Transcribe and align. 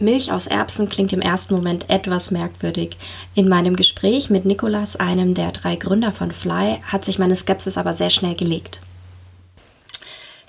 Milch 0.00 0.32
aus 0.32 0.46
Erbsen 0.46 0.88
klingt 0.88 1.12
im 1.12 1.20
ersten 1.20 1.54
Moment 1.54 1.88
etwas 1.90 2.30
merkwürdig. 2.30 2.96
In 3.34 3.48
meinem 3.48 3.76
Gespräch 3.76 4.30
mit 4.30 4.44
Nikolas, 4.44 4.96
einem 4.96 5.34
der 5.34 5.52
drei 5.52 5.76
Gründer 5.76 6.12
von 6.12 6.32
Fly, 6.32 6.78
hat 6.86 7.04
sich 7.04 7.18
meine 7.18 7.36
Skepsis 7.36 7.78
aber 7.78 7.94
sehr 7.94 8.10
schnell 8.10 8.34
gelegt. 8.34 8.80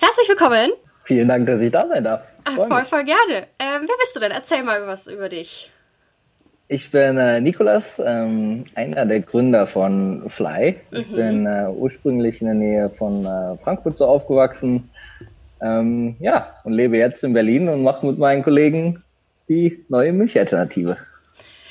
Herzlich 0.00 0.28
willkommen. 0.28 0.70
Vielen 1.04 1.28
Dank, 1.28 1.46
dass 1.46 1.62
ich 1.62 1.72
da 1.72 1.86
sein 1.88 2.04
darf. 2.04 2.22
Ach, 2.44 2.54
voll, 2.54 2.84
voll 2.84 3.04
gerne. 3.04 3.46
Ähm, 3.58 3.86
wer 3.86 3.96
bist 4.00 4.14
du 4.14 4.20
denn? 4.20 4.30
Erzähl 4.30 4.62
mal 4.62 4.86
was 4.86 5.06
über 5.06 5.28
dich. 5.28 5.70
Ich 6.70 6.90
bin 6.90 7.16
äh, 7.16 7.40
Nikolas, 7.40 7.84
ähm, 7.98 8.66
einer 8.74 9.06
der 9.06 9.20
Gründer 9.20 9.66
von 9.66 10.28
Fly. 10.28 10.76
Mhm. 10.90 10.98
Ich 10.98 11.12
bin 11.12 11.46
äh, 11.46 11.66
ursprünglich 11.68 12.42
in 12.42 12.46
der 12.48 12.54
Nähe 12.54 12.90
von 12.90 13.24
äh, 13.24 13.56
Frankfurt 13.64 13.96
so 13.96 14.04
aufgewachsen. 14.04 14.90
Ähm, 15.62 16.16
ja, 16.20 16.54
und 16.64 16.74
lebe 16.74 16.98
jetzt 16.98 17.24
in 17.24 17.32
Berlin 17.32 17.70
und 17.70 17.82
mache 17.82 18.06
mit 18.06 18.18
meinen 18.18 18.42
Kollegen 18.42 19.02
die 19.48 19.84
neue 19.88 20.12
Milchalternative. 20.12 20.96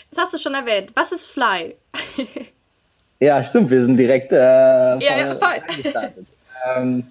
Das 0.09 0.19
hast 0.19 0.33
du 0.33 0.37
schon 0.37 0.53
erwähnt. 0.53 0.91
Was 0.95 1.11
ist 1.11 1.27
Fly? 1.27 1.75
ja, 3.19 3.43
stimmt. 3.43 3.69
Wir 3.69 3.81
sind 3.81 3.97
direkt 3.97 4.31
äh, 4.31 4.37
ja, 4.37 4.97
ja, 4.99 5.35
voll. 5.35 5.55
ähm, 6.75 7.07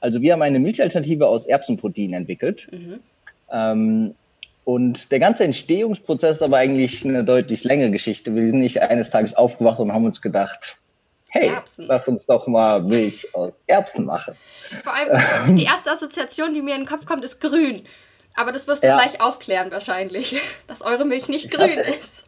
also 0.00 0.20
wir 0.20 0.32
haben 0.32 0.42
eine 0.42 0.58
Milchalternative 0.58 1.26
aus 1.26 1.46
Erbsenprotein 1.46 2.12
entwickelt. 2.12 2.68
Mhm. 2.70 3.00
Ähm, 3.50 4.14
und 4.64 5.10
der 5.10 5.18
ganze 5.18 5.44
Entstehungsprozess 5.44 6.36
ist 6.36 6.42
aber 6.42 6.58
eigentlich 6.58 7.04
eine 7.04 7.24
deutlich 7.24 7.64
längere 7.64 7.90
Geschichte. 7.90 8.34
Wir 8.34 8.42
sind 8.42 8.58
nicht 8.58 8.82
eines 8.82 9.08
Tages 9.08 9.34
aufgewacht 9.34 9.78
und 9.80 9.92
haben 9.92 10.04
uns 10.04 10.20
gedacht, 10.20 10.76
hey, 11.28 11.48
Erbsen. 11.48 11.86
lass 11.86 12.06
uns 12.06 12.26
doch 12.26 12.46
mal 12.46 12.82
Milch 12.82 13.34
aus 13.34 13.54
Erbsen 13.66 14.04
machen. 14.04 14.34
Vor 14.82 14.94
allem 14.94 15.56
die 15.56 15.64
erste 15.64 15.90
Assoziation, 15.90 16.52
die 16.52 16.60
mir 16.60 16.74
in 16.74 16.82
den 16.82 16.86
Kopf 16.86 17.06
kommt, 17.06 17.24
ist 17.24 17.40
grün. 17.40 17.86
Aber 18.38 18.52
das 18.52 18.68
wirst 18.68 18.84
du 18.84 18.88
ja. 18.88 18.96
gleich 18.96 19.20
aufklären 19.20 19.72
wahrscheinlich, 19.72 20.40
dass 20.68 20.82
eure 20.82 21.04
Milch 21.04 21.28
nicht 21.28 21.50
grün 21.50 21.70
hatte, 21.70 21.90
ist. 21.90 22.24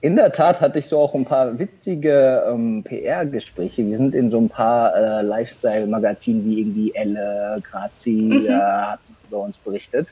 In 0.00 0.16
der 0.16 0.32
Tat 0.32 0.60
hatte 0.60 0.80
ich 0.80 0.86
so 0.86 0.98
auch 0.98 1.14
ein 1.14 1.24
paar 1.24 1.58
witzige 1.58 2.42
ähm, 2.48 2.82
PR-Gespräche. 2.82 3.86
Wir 3.86 3.96
sind 3.96 4.14
in 4.14 4.30
so 4.30 4.38
ein 4.38 4.48
paar 4.48 4.94
äh, 4.94 5.22
Lifestyle-Magazinen 5.22 6.44
wie 6.44 6.60
irgendwie 6.60 6.94
Elle, 6.94 7.62
Grazi, 7.62 8.10
mhm. 8.10 8.46
äh, 8.46 8.52
hatten 8.52 9.16
über 9.28 9.38
uns 9.38 9.56
berichtet. 9.58 10.08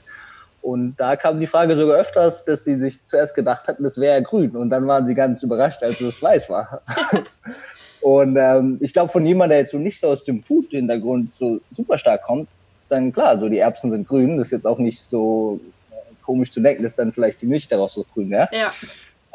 Und 0.62 0.94
da 0.96 1.16
kam 1.16 1.40
die 1.40 1.46
Frage 1.46 1.76
sogar 1.76 1.98
öfters, 1.98 2.44
dass 2.44 2.64
sie 2.64 2.76
sich 2.76 3.04
zuerst 3.08 3.34
gedacht 3.34 3.66
hatten, 3.66 3.82
das 3.82 3.98
wäre 3.98 4.22
grün. 4.22 4.56
Und 4.56 4.70
dann 4.70 4.86
waren 4.86 5.06
sie 5.06 5.14
ganz 5.14 5.42
überrascht, 5.42 5.82
als 5.82 6.00
es 6.00 6.22
weiß 6.22 6.48
war. 6.48 6.80
und 8.00 8.36
ähm, 8.36 8.78
ich 8.80 8.92
glaube, 8.92 9.12
von 9.12 9.26
jemandem, 9.26 9.50
der 9.50 9.58
jetzt 9.58 9.72
so 9.72 9.78
nicht 9.78 10.00
so 10.00 10.08
aus 10.08 10.24
dem 10.24 10.42
Food-Hintergrund 10.44 11.32
so 11.38 11.60
super 11.76 11.98
stark 11.98 12.22
kommt, 12.22 12.48
dann 12.94 13.12
klar, 13.12 13.38
so 13.38 13.48
die 13.48 13.58
Erbsen 13.58 13.90
sind 13.90 14.08
grün. 14.08 14.38
Das 14.38 14.48
ist 14.48 14.52
jetzt 14.52 14.66
auch 14.66 14.78
nicht 14.78 15.00
so 15.00 15.60
äh, 15.90 15.94
komisch 16.22 16.50
zu 16.50 16.60
denken, 16.60 16.82
dass 16.82 16.94
dann 16.94 17.12
vielleicht 17.12 17.42
die 17.42 17.46
Milch 17.46 17.68
daraus 17.68 17.94
so 17.94 18.04
grün 18.14 18.30
wäre. 18.30 18.48
Ja. 18.52 18.72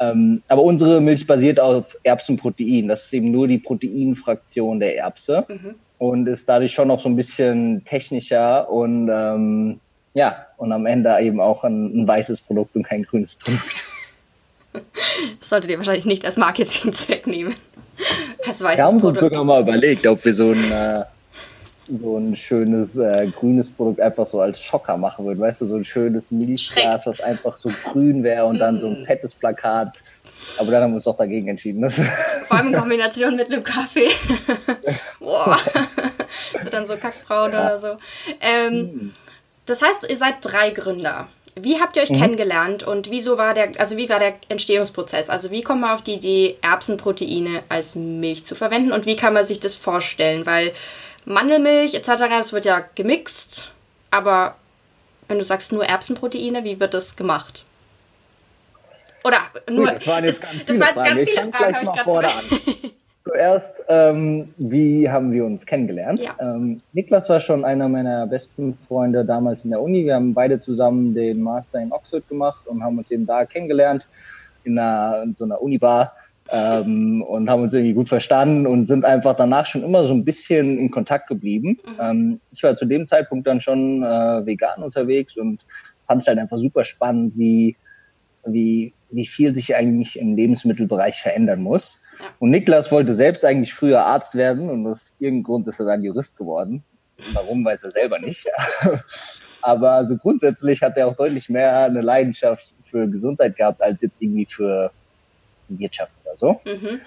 Ähm, 0.00 0.42
aber 0.48 0.62
unsere 0.62 1.00
Milch 1.00 1.26
basiert 1.26 1.60
auf 1.60 1.96
Erbsenprotein. 2.02 2.88
Das 2.88 3.04
ist 3.04 3.12
eben 3.12 3.30
nur 3.30 3.46
die 3.46 3.58
Proteinfraktion 3.58 4.80
der 4.80 4.96
Erbse 4.96 5.44
mhm. 5.46 5.74
und 5.98 6.26
ist 6.26 6.48
dadurch 6.48 6.72
schon 6.72 6.88
noch 6.88 7.00
so 7.00 7.08
ein 7.08 7.16
bisschen 7.16 7.84
technischer 7.84 8.70
und 8.70 9.10
ähm, 9.12 9.80
ja, 10.14 10.46
und 10.56 10.72
am 10.72 10.86
Ende 10.86 11.16
eben 11.20 11.40
auch 11.40 11.64
ein, 11.64 12.02
ein 12.02 12.08
weißes 12.08 12.40
Produkt 12.40 12.74
und 12.74 12.82
kein 12.82 13.02
grünes 13.02 13.34
Produkt. 13.34 13.84
Das 15.38 15.48
solltet 15.48 15.70
ihr 15.70 15.76
wahrscheinlich 15.76 16.06
nicht 16.06 16.24
als 16.24 16.36
Marketingzweck 16.36 17.26
nehmen. 17.26 17.54
Als 18.46 18.62
weißes 18.62 18.78
wir 18.78 18.84
haben 18.84 19.02
uns 19.02 19.20
sogar 19.20 19.44
mal 19.44 19.60
überlegt, 19.60 20.06
ob 20.06 20.24
wir 20.24 20.34
so 20.34 20.50
ein 20.50 20.72
äh, 20.72 21.04
so 21.98 22.18
ein 22.18 22.36
schönes 22.36 22.96
äh, 22.96 23.26
grünes 23.28 23.70
Produkt 23.70 24.00
einfach 24.00 24.26
so 24.26 24.40
als 24.40 24.60
Schocker 24.60 24.96
machen 24.96 25.24
würden. 25.24 25.40
Weißt 25.40 25.60
du, 25.60 25.66
so 25.66 25.76
ein 25.76 25.84
schönes 25.84 26.30
Milchglas, 26.30 27.06
was 27.06 27.20
einfach 27.20 27.56
so 27.56 27.70
grün 27.84 28.22
wäre 28.22 28.44
und 28.44 28.58
dann 28.58 28.80
so 28.80 28.88
ein 28.88 29.02
mm. 29.02 29.06
fettes 29.06 29.34
Plakat. 29.34 29.96
Aber 30.58 30.70
dann 30.70 30.82
haben 30.82 30.92
wir 30.92 30.96
uns 30.96 31.04
doch 31.04 31.16
dagegen 31.16 31.48
entschieden. 31.48 31.80
Ne? 31.80 31.90
Vor 32.46 32.56
allem 32.56 32.68
in 32.68 32.78
Kombination 32.78 33.36
mit 33.36 33.52
einem 33.52 33.62
Kaffee. 33.62 34.08
Boah. 35.20 35.56
so 36.62 36.70
dann 36.70 36.86
so 36.86 36.96
kackbraun 36.96 37.52
ja. 37.52 37.60
oder 37.60 37.78
so. 37.78 37.96
Ähm, 38.40 38.82
mm. 38.82 39.12
Das 39.66 39.82
heißt, 39.82 40.08
ihr 40.08 40.16
seid 40.16 40.36
drei 40.42 40.70
Gründer. 40.70 41.28
Wie 41.56 41.80
habt 41.80 41.96
ihr 41.96 42.02
euch 42.02 42.10
mhm. 42.10 42.18
kennengelernt 42.18 42.84
und 42.84 43.10
wieso 43.10 43.36
war 43.36 43.54
der, 43.54 43.70
also 43.78 43.96
wie 43.96 44.08
war 44.08 44.18
der 44.18 44.34
Entstehungsprozess? 44.48 45.28
Also 45.28 45.50
wie 45.50 45.62
kommt 45.62 45.80
man 45.80 45.90
auf 45.90 46.02
die 46.02 46.14
Idee, 46.14 46.56
Erbsenproteine 46.62 47.62
als 47.68 47.96
Milch 47.96 48.44
zu 48.44 48.54
verwenden 48.54 48.92
und 48.92 49.04
wie 49.04 49.16
kann 49.16 49.34
man 49.34 49.44
sich 49.44 49.60
das 49.60 49.74
vorstellen? 49.74 50.46
Weil 50.46 50.72
Mandelmilch 51.30 51.94
etc., 51.94 52.06
das 52.28 52.52
wird 52.52 52.64
ja 52.64 52.84
gemixt, 52.94 53.72
aber 54.10 54.56
wenn 55.28 55.38
du 55.38 55.44
sagst 55.44 55.72
nur 55.72 55.84
Erbsenproteine, 55.84 56.64
wie 56.64 56.80
wird 56.80 56.92
das 56.92 57.14
gemacht? 57.14 57.64
Oder 59.24 59.38
nur. 59.70 59.86
Gut, 59.86 59.96
das 59.96 60.06
waren 60.06 60.24
jetzt 60.24 60.42
ganz 60.42 60.64
das, 60.66 60.78
das 60.78 60.96
waren 60.96 61.06
jetzt 61.06 61.14
ganz 61.14 61.30
viele 61.30 61.52
Fragen, 61.52 61.74
habe 61.74 61.84
ich 61.84 61.92
gerade 61.92 62.28
Zuerst, 63.24 63.74
ähm, 63.88 64.54
wie 64.56 65.08
haben 65.08 65.30
wir 65.30 65.44
uns 65.44 65.64
kennengelernt? 65.66 66.20
Ja. 66.20 66.34
Ähm, 66.40 66.80
Niklas 66.94 67.28
war 67.28 67.38
schon 67.38 67.64
einer 67.64 67.88
meiner 67.88 68.26
besten 68.26 68.76
Freunde 68.88 69.24
damals 69.24 69.64
in 69.64 69.70
der 69.70 69.80
Uni. 69.80 70.04
Wir 70.04 70.14
haben 70.14 70.34
beide 70.34 70.58
zusammen 70.58 71.14
den 71.14 71.40
Master 71.40 71.78
in 71.80 71.92
Oxford 71.92 72.26
gemacht 72.28 72.66
und 72.66 72.82
haben 72.82 72.98
uns 72.98 73.10
eben 73.10 73.26
da 73.26 73.44
kennengelernt 73.44 74.08
in, 74.64 74.78
einer, 74.78 75.22
in 75.22 75.34
so 75.34 75.44
einer 75.44 75.60
Unibar 75.60 76.14
ähm, 76.50 77.22
und 77.22 77.48
haben 77.48 77.62
uns 77.62 77.74
irgendwie 77.74 77.94
gut 77.94 78.08
verstanden 78.08 78.66
und 78.66 78.86
sind 78.86 79.04
einfach 79.04 79.36
danach 79.36 79.66
schon 79.66 79.84
immer 79.84 80.06
so 80.06 80.12
ein 80.12 80.24
bisschen 80.24 80.78
in 80.78 80.90
Kontakt 80.90 81.28
geblieben. 81.28 81.78
Mhm. 81.84 82.00
Ähm, 82.00 82.40
ich 82.52 82.62
war 82.62 82.76
zu 82.76 82.86
dem 82.86 83.06
Zeitpunkt 83.06 83.46
dann 83.46 83.60
schon 83.60 84.02
äh, 84.02 84.44
vegan 84.44 84.82
unterwegs 84.82 85.36
und 85.36 85.64
fand 86.06 86.22
es 86.22 86.28
halt 86.28 86.38
einfach 86.38 86.58
super 86.58 86.84
spannend, 86.84 87.34
wie, 87.36 87.76
wie, 88.44 88.92
wie 89.10 89.26
viel 89.26 89.54
sich 89.54 89.74
eigentlich 89.76 90.18
im 90.18 90.34
Lebensmittelbereich 90.34 91.22
verändern 91.22 91.62
muss. 91.62 91.98
Ja. 92.18 92.26
Und 92.40 92.50
Niklas 92.50 92.90
wollte 92.90 93.14
selbst 93.14 93.44
eigentlich 93.44 93.72
früher 93.72 94.04
Arzt 94.04 94.34
werden 94.34 94.68
und 94.68 94.86
aus 94.86 95.12
irgendeinem 95.20 95.44
Grund 95.44 95.68
ist 95.68 95.78
er 95.78 95.86
dann 95.86 96.02
Jurist 96.02 96.36
geworden. 96.36 96.82
Warum, 97.32 97.64
weiß 97.64 97.84
er 97.84 97.92
selber 97.92 98.18
nicht. 98.18 98.46
Aber 99.62 100.04
so 100.06 100.16
grundsätzlich 100.16 100.82
hat 100.82 100.96
er 100.96 101.06
auch 101.06 101.16
deutlich 101.16 101.48
mehr 101.48 101.84
eine 101.84 102.00
Leidenschaft 102.00 102.74
für 102.82 103.06
Gesundheit 103.08 103.56
gehabt, 103.56 103.82
als 103.82 104.00
jetzt 104.00 104.16
irgendwie 104.18 104.46
für 104.46 104.90
Wirtschaft 105.68 106.12
oder 106.30 106.38
so. 106.38 106.60
Mhm. 106.64 107.00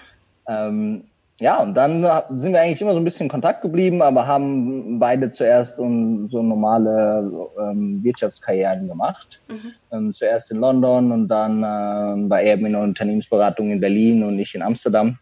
Ähm, 0.46 1.04
ja, 1.40 1.60
und 1.60 1.74
dann 1.74 2.02
sind 2.38 2.52
wir 2.52 2.60
eigentlich 2.60 2.80
immer 2.80 2.92
so 2.92 2.98
ein 2.98 3.04
bisschen 3.04 3.24
in 3.24 3.30
Kontakt 3.30 3.62
geblieben, 3.62 4.02
aber 4.02 4.26
haben 4.26 5.00
beide 5.00 5.32
zuerst 5.32 5.78
um, 5.78 6.28
so 6.28 6.42
normale 6.42 7.50
ähm, 7.60 8.04
Wirtschaftskarrieren 8.04 8.86
gemacht. 8.86 9.40
Mhm. 9.48 9.72
Ähm, 9.90 10.14
zuerst 10.14 10.52
in 10.52 10.58
London 10.58 11.10
und 11.10 11.28
dann 11.28 11.64
ähm, 11.66 12.28
bei 12.28 12.44
er 12.44 12.54
in 12.54 12.72
der 12.72 12.82
Unternehmensberatung 12.82 13.72
in 13.72 13.80
Berlin 13.80 14.22
und 14.22 14.38
ich 14.38 14.54
in 14.54 14.62
Amsterdam. 14.62 15.18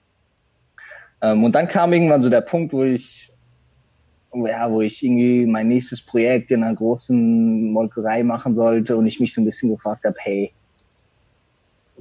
Ähm, 1.22 1.44
und 1.44 1.52
dann 1.54 1.66
kam 1.68 1.94
irgendwann 1.94 2.22
so 2.22 2.28
der 2.28 2.42
Punkt, 2.42 2.74
wo 2.74 2.82
ich, 2.82 3.32
ja, 4.34 4.70
wo 4.70 4.82
ich 4.82 5.02
irgendwie 5.02 5.46
mein 5.46 5.68
nächstes 5.68 6.04
Projekt 6.04 6.50
in 6.50 6.62
einer 6.62 6.74
großen 6.74 7.72
Molkerei 7.72 8.22
machen 8.22 8.54
sollte 8.54 8.98
und 8.98 9.06
ich 9.06 9.18
mich 9.18 9.32
so 9.32 9.40
ein 9.40 9.46
bisschen 9.46 9.70
gefragt 9.70 10.04
habe, 10.04 10.16
hey, 10.18 10.52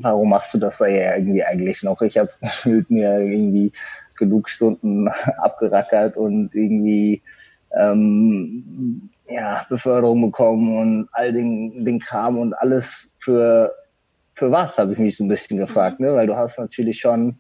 warum 0.02 0.30
machst 0.30 0.54
du 0.54 0.58
das 0.58 0.80
ja 0.80 1.16
irgendwie 1.16 1.44
eigentlich 1.44 1.84
noch? 1.84 2.02
Ich 2.02 2.18
habe 2.18 2.32
mir 2.90 3.20
irgendwie 3.20 3.72
genug 4.18 4.50
Stunden 4.50 5.08
abgerackert 5.38 6.18
und 6.18 6.54
irgendwie 6.54 7.22
ähm, 7.78 9.10
ja, 9.30 9.66
Beförderung 9.70 10.22
bekommen 10.22 10.78
und 10.78 11.10
all 11.14 11.34
den, 11.34 11.86
den 11.86 12.00
Kram 12.00 12.38
und 12.38 12.54
alles 12.54 13.08
für, 13.20 13.74
für 14.34 14.52
was, 14.52 14.78
habe 14.78 14.94
ich 14.94 15.00
mich 15.00 15.18
so 15.18 15.24
ein 15.24 15.30
bisschen 15.30 15.58
gefragt, 15.58 16.00
ne? 16.00 16.14
Weil 16.14 16.28
du 16.28 16.36
hast 16.36 16.60
natürlich 16.60 17.00
schon 17.00 17.38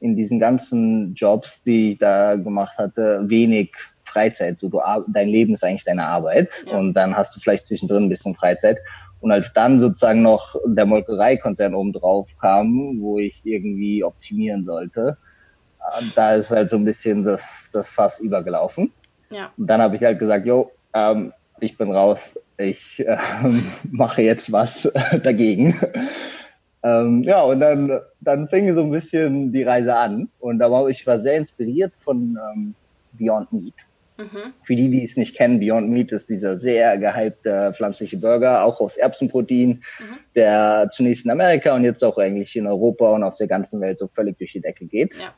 in 0.00 0.14
diesen 0.14 0.38
ganzen 0.38 1.14
Jobs, 1.14 1.62
die 1.64 1.92
ich 1.92 1.98
da 1.98 2.36
gemacht 2.36 2.76
hatte, 2.78 3.22
wenig 3.24 3.72
Freizeit. 4.04 4.58
So, 4.58 4.68
du, 4.68 4.80
dein 5.08 5.28
Leben 5.28 5.54
ist 5.54 5.64
eigentlich 5.64 5.84
deine 5.84 6.06
Arbeit 6.06 6.64
ja. 6.66 6.78
und 6.78 6.94
dann 6.94 7.16
hast 7.16 7.34
du 7.34 7.40
vielleicht 7.40 7.66
zwischendrin 7.66 8.04
ein 8.04 8.08
bisschen 8.08 8.34
Freizeit. 8.34 8.78
Und 9.26 9.32
als 9.32 9.52
dann 9.52 9.80
sozusagen 9.80 10.22
noch 10.22 10.54
der 10.64 10.86
Molkereikonzern 10.86 11.74
oben 11.74 11.92
drauf 11.92 12.28
kam, 12.40 13.00
wo 13.00 13.18
ich 13.18 13.44
irgendwie 13.44 14.04
optimieren 14.04 14.64
sollte, 14.64 15.18
äh, 15.80 16.04
da 16.14 16.36
ist 16.36 16.52
halt 16.52 16.70
so 16.70 16.76
ein 16.76 16.84
bisschen 16.84 17.24
das, 17.24 17.42
das 17.72 17.90
Fass 17.90 18.20
übergelaufen. 18.20 18.92
Ja. 19.30 19.50
Und 19.56 19.66
dann 19.66 19.82
habe 19.82 19.96
ich 19.96 20.04
halt 20.04 20.20
gesagt, 20.20 20.46
jo, 20.46 20.70
ähm, 20.94 21.32
ich 21.58 21.76
bin 21.76 21.90
raus, 21.90 22.38
ich 22.56 23.04
äh, 23.04 23.18
mache 23.90 24.22
jetzt 24.22 24.52
was 24.52 24.88
dagegen. 25.24 25.76
Ähm, 26.84 27.24
ja, 27.24 27.42
und 27.42 27.58
dann, 27.58 27.98
dann 28.20 28.46
fing 28.46 28.72
so 28.74 28.82
ein 28.84 28.92
bisschen 28.92 29.50
die 29.50 29.64
Reise 29.64 29.96
an. 29.96 30.28
Und 30.38 30.60
da 30.60 30.70
war 30.70 30.88
ich 30.88 31.04
war 31.04 31.18
sehr 31.18 31.34
inspiriert 31.34 31.92
von 32.04 32.38
ähm, 32.54 32.76
Beyond 33.14 33.52
Meat. 33.52 33.74
Mhm. 34.18 34.52
Für 34.62 34.76
die, 34.76 34.90
die 34.90 35.04
es 35.04 35.16
nicht 35.16 35.36
kennen, 35.36 35.60
Beyond 35.60 35.90
Meat 35.90 36.12
ist 36.12 36.28
dieser 36.28 36.56
sehr 36.58 36.96
gehypte 36.98 37.74
pflanzliche 37.76 38.16
Burger, 38.16 38.64
auch 38.64 38.80
aus 38.80 38.96
Erbsenprotein, 38.96 39.68
mhm. 39.68 40.18
der 40.34 40.88
zunächst 40.92 41.24
in 41.24 41.30
Amerika 41.30 41.74
und 41.74 41.84
jetzt 41.84 42.02
auch 42.02 42.16
eigentlich 42.16 42.56
in 42.56 42.66
Europa 42.66 43.12
und 43.12 43.22
auf 43.22 43.36
der 43.36 43.46
ganzen 43.46 43.80
Welt 43.80 43.98
so 43.98 44.08
völlig 44.08 44.38
durch 44.38 44.52
die 44.52 44.60
Decke 44.60 44.86
geht. 44.86 45.14
Ja. 45.16 45.34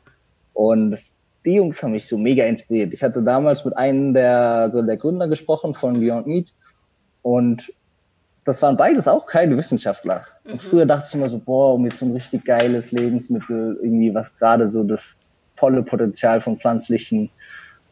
Und 0.53 0.97
die 1.45 1.53
Jungs 1.53 1.81
haben 1.81 1.91
mich 1.91 2.07
so 2.07 2.17
mega 2.17 2.45
inspiriert. 2.45 2.93
Ich 2.93 3.03
hatte 3.03 3.21
damals 3.21 3.65
mit 3.65 3.75
einem 3.77 4.13
der, 4.13 4.69
der 4.69 4.97
Gründer 4.97 5.27
gesprochen 5.27 5.73
von 5.73 5.99
Beyond 5.99 6.27
Meat 6.27 6.47
und 7.21 7.73
das 8.45 8.61
waren 8.61 8.77
beides 8.77 9.07
auch 9.07 9.25
keine 9.25 9.57
Wissenschaftler. 9.57 10.25
Mhm. 10.43 10.51
Und 10.53 10.61
früher 10.61 10.85
dachte 10.85 11.07
ich 11.09 11.15
immer 11.15 11.29
so, 11.29 11.37
boah, 11.39 11.73
um 11.73 11.85
jetzt 11.85 11.99
so 11.99 12.05
ein 12.05 12.13
richtig 12.13 12.45
geiles 12.45 12.91
Lebensmittel, 12.91 13.77
irgendwie 13.81 14.13
was 14.13 14.35
gerade 14.37 14.69
so 14.69 14.83
das 14.83 15.15
volle 15.57 15.83
Potenzial 15.83 16.39
von 16.39 16.57
pflanzlichen 16.57 17.29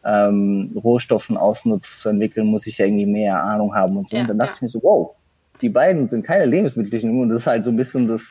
ähm, 0.04 0.72
Rohstoffen 0.76 1.36
ausnutzt 1.36 2.00
zu 2.00 2.08
entwickeln, 2.08 2.46
muss 2.46 2.66
ich 2.66 2.78
ja 2.78 2.86
irgendwie 2.86 3.06
mehr 3.06 3.42
Ahnung 3.42 3.74
haben 3.74 3.96
und 3.96 4.10
so. 4.10 4.16
Ja, 4.16 4.22
und 4.22 4.28
dann 4.28 4.38
dachte 4.38 4.52
ja. 4.52 4.56
ich 4.56 4.62
mir 4.62 4.68
so, 4.68 4.82
wow, 4.82 5.14
die 5.60 5.68
beiden 5.68 6.08
sind 6.08 6.24
keine 6.24 6.46
Lebensmitteltechnologen 6.46 7.22
und 7.22 7.28
das 7.30 7.42
ist 7.42 7.46
halt 7.46 7.64
so 7.64 7.70
ein 7.70 7.76
bisschen 7.76 8.08
das 8.08 8.22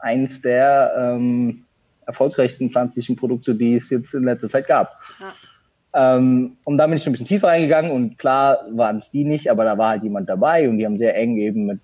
eins 0.00 0.40
der 0.40 0.92
ähm, 0.98 1.64
erfolgreichsten 2.06 2.70
pflanzlichen 2.70 3.16
Produkte, 3.16 3.54
die 3.54 3.76
es 3.76 3.90
jetzt 3.90 4.14
in 4.14 4.24
letzter 4.24 4.48
Zeit 4.48 4.66
gab. 4.66 4.98
Ja. 5.20 5.32
Ähm, 5.94 6.56
und 6.64 6.78
da 6.78 6.86
bin 6.86 6.96
ich 6.96 7.04
schon 7.04 7.10
ein 7.10 7.14
bisschen 7.14 7.26
tiefer 7.26 7.48
reingegangen 7.48 7.90
und 7.90 8.18
klar 8.18 8.64
waren 8.70 8.98
es 8.98 9.10
die 9.10 9.24
nicht, 9.24 9.50
aber 9.50 9.64
da 9.64 9.76
war 9.76 9.90
halt 9.90 10.02
jemand 10.02 10.28
dabei 10.28 10.68
und 10.68 10.78
die 10.78 10.86
haben 10.86 10.96
sehr 10.96 11.14
eng 11.16 11.36
eben 11.36 11.66
mit, 11.66 11.80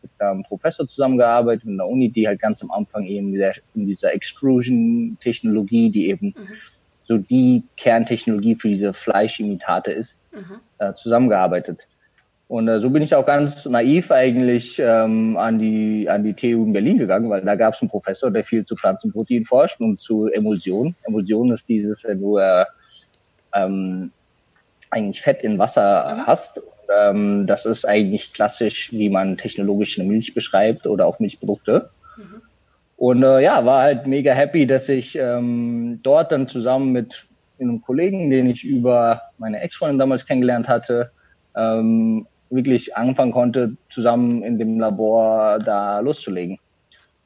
mit 0.00 0.10
einem 0.18 0.42
Professor 0.42 0.88
zusammengearbeitet, 0.88 1.66
mit 1.66 1.78
einer 1.78 1.88
Uni, 1.88 2.10
die 2.10 2.26
halt 2.26 2.40
ganz 2.40 2.62
am 2.62 2.70
Anfang 2.70 3.04
eben 3.04 3.26
in 3.28 3.32
dieser, 3.34 3.52
in 3.74 3.86
dieser 3.86 4.14
Extrusion-Technologie, 4.14 5.90
die 5.90 6.08
eben 6.08 6.28
mhm. 6.28 6.48
So 7.04 7.18
die 7.18 7.64
Kerntechnologie 7.76 8.56
für 8.56 8.68
diese 8.68 8.94
Fleischimitate 8.94 9.92
ist, 9.92 10.16
mhm. 10.32 10.60
äh, 10.78 10.92
zusammengearbeitet. 10.94 11.86
Und 12.48 12.68
äh, 12.68 12.80
so 12.80 12.90
bin 12.90 13.02
ich 13.02 13.14
auch 13.14 13.24
ganz 13.24 13.64
naiv 13.64 14.10
eigentlich 14.10 14.78
ähm, 14.78 15.38
an 15.38 15.58
die 15.58 16.06
an 16.10 16.22
die 16.22 16.34
TU 16.34 16.64
in 16.64 16.74
Berlin 16.74 16.98
gegangen, 16.98 17.30
weil 17.30 17.40
da 17.40 17.54
gab 17.54 17.74
es 17.74 17.80
einen 17.80 17.88
Professor, 17.88 18.30
der 18.30 18.44
viel 18.44 18.66
zu 18.66 18.76
Pflanzenprotein 18.76 19.46
forscht 19.46 19.80
und 19.80 19.98
zu 19.98 20.26
Emulsion. 20.26 20.94
Emulsion 21.04 21.50
ist 21.52 21.68
dieses, 21.68 22.04
wenn 22.04 22.20
du 22.20 22.36
äh, 22.36 22.66
ähm, 23.54 24.12
eigentlich 24.90 25.22
Fett 25.22 25.42
in 25.42 25.58
Wasser 25.58 26.14
mhm. 26.14 26.26
hast. 26.26 26.58
Und, 26.58 26.64
ähm, 26.94 27.46
das 27.46 27.64
ist 27.64 27.86
eigentlich 27.86 28.34
klassisch, 28.34 28.92
wie 28.92 29.08
man 29.08 29.38
technologisch 29.38 29.98
eine 29.98 30.06
Milch 30.06 30.34
beschreibt 30.34 30.86
oder 30.86 31.06
auch 31.06 31.18
Milchprodukte. 31.20 31.88
Mhm. 32.18 32.42
Und 33.02 33.24
äh, 33.24 33.40
ja, 33.40 33.64
war 33.64 33.82
halt 33.82 34.06
mega 34.06 34.32
happy, 34.32 34.64
dass 34.64 34.88
ich 34.88 35.18
ähm, 35.18 35.98
dort 36.04 36.30
dann 36.30 36.46
zusammen 36.46 36.92
mit 36.92 37.26
einem 37.58 37.82
Kollegen, 37.82 38.30
den 38.30 38.48
ich 38.48 38.62
über 38.62 39.22
meine 39.38 39.58
Ex-Freundin 39.58 39.98
damals 39.98 40.24
kennengelernt 40.24 40.68
hatte, 40.68 41.10
ähm, 41.56 42.28
wirklich 42.48 42.96
anfangen 42.96 43.32
konnte, 43.32 43.76
zusammen 43.90 44.44
in 44.44 44.56
dem 44.56 44.78
Labor 44.78 45.58
da 45.58 45.98
loszulegen. 45.98 46.60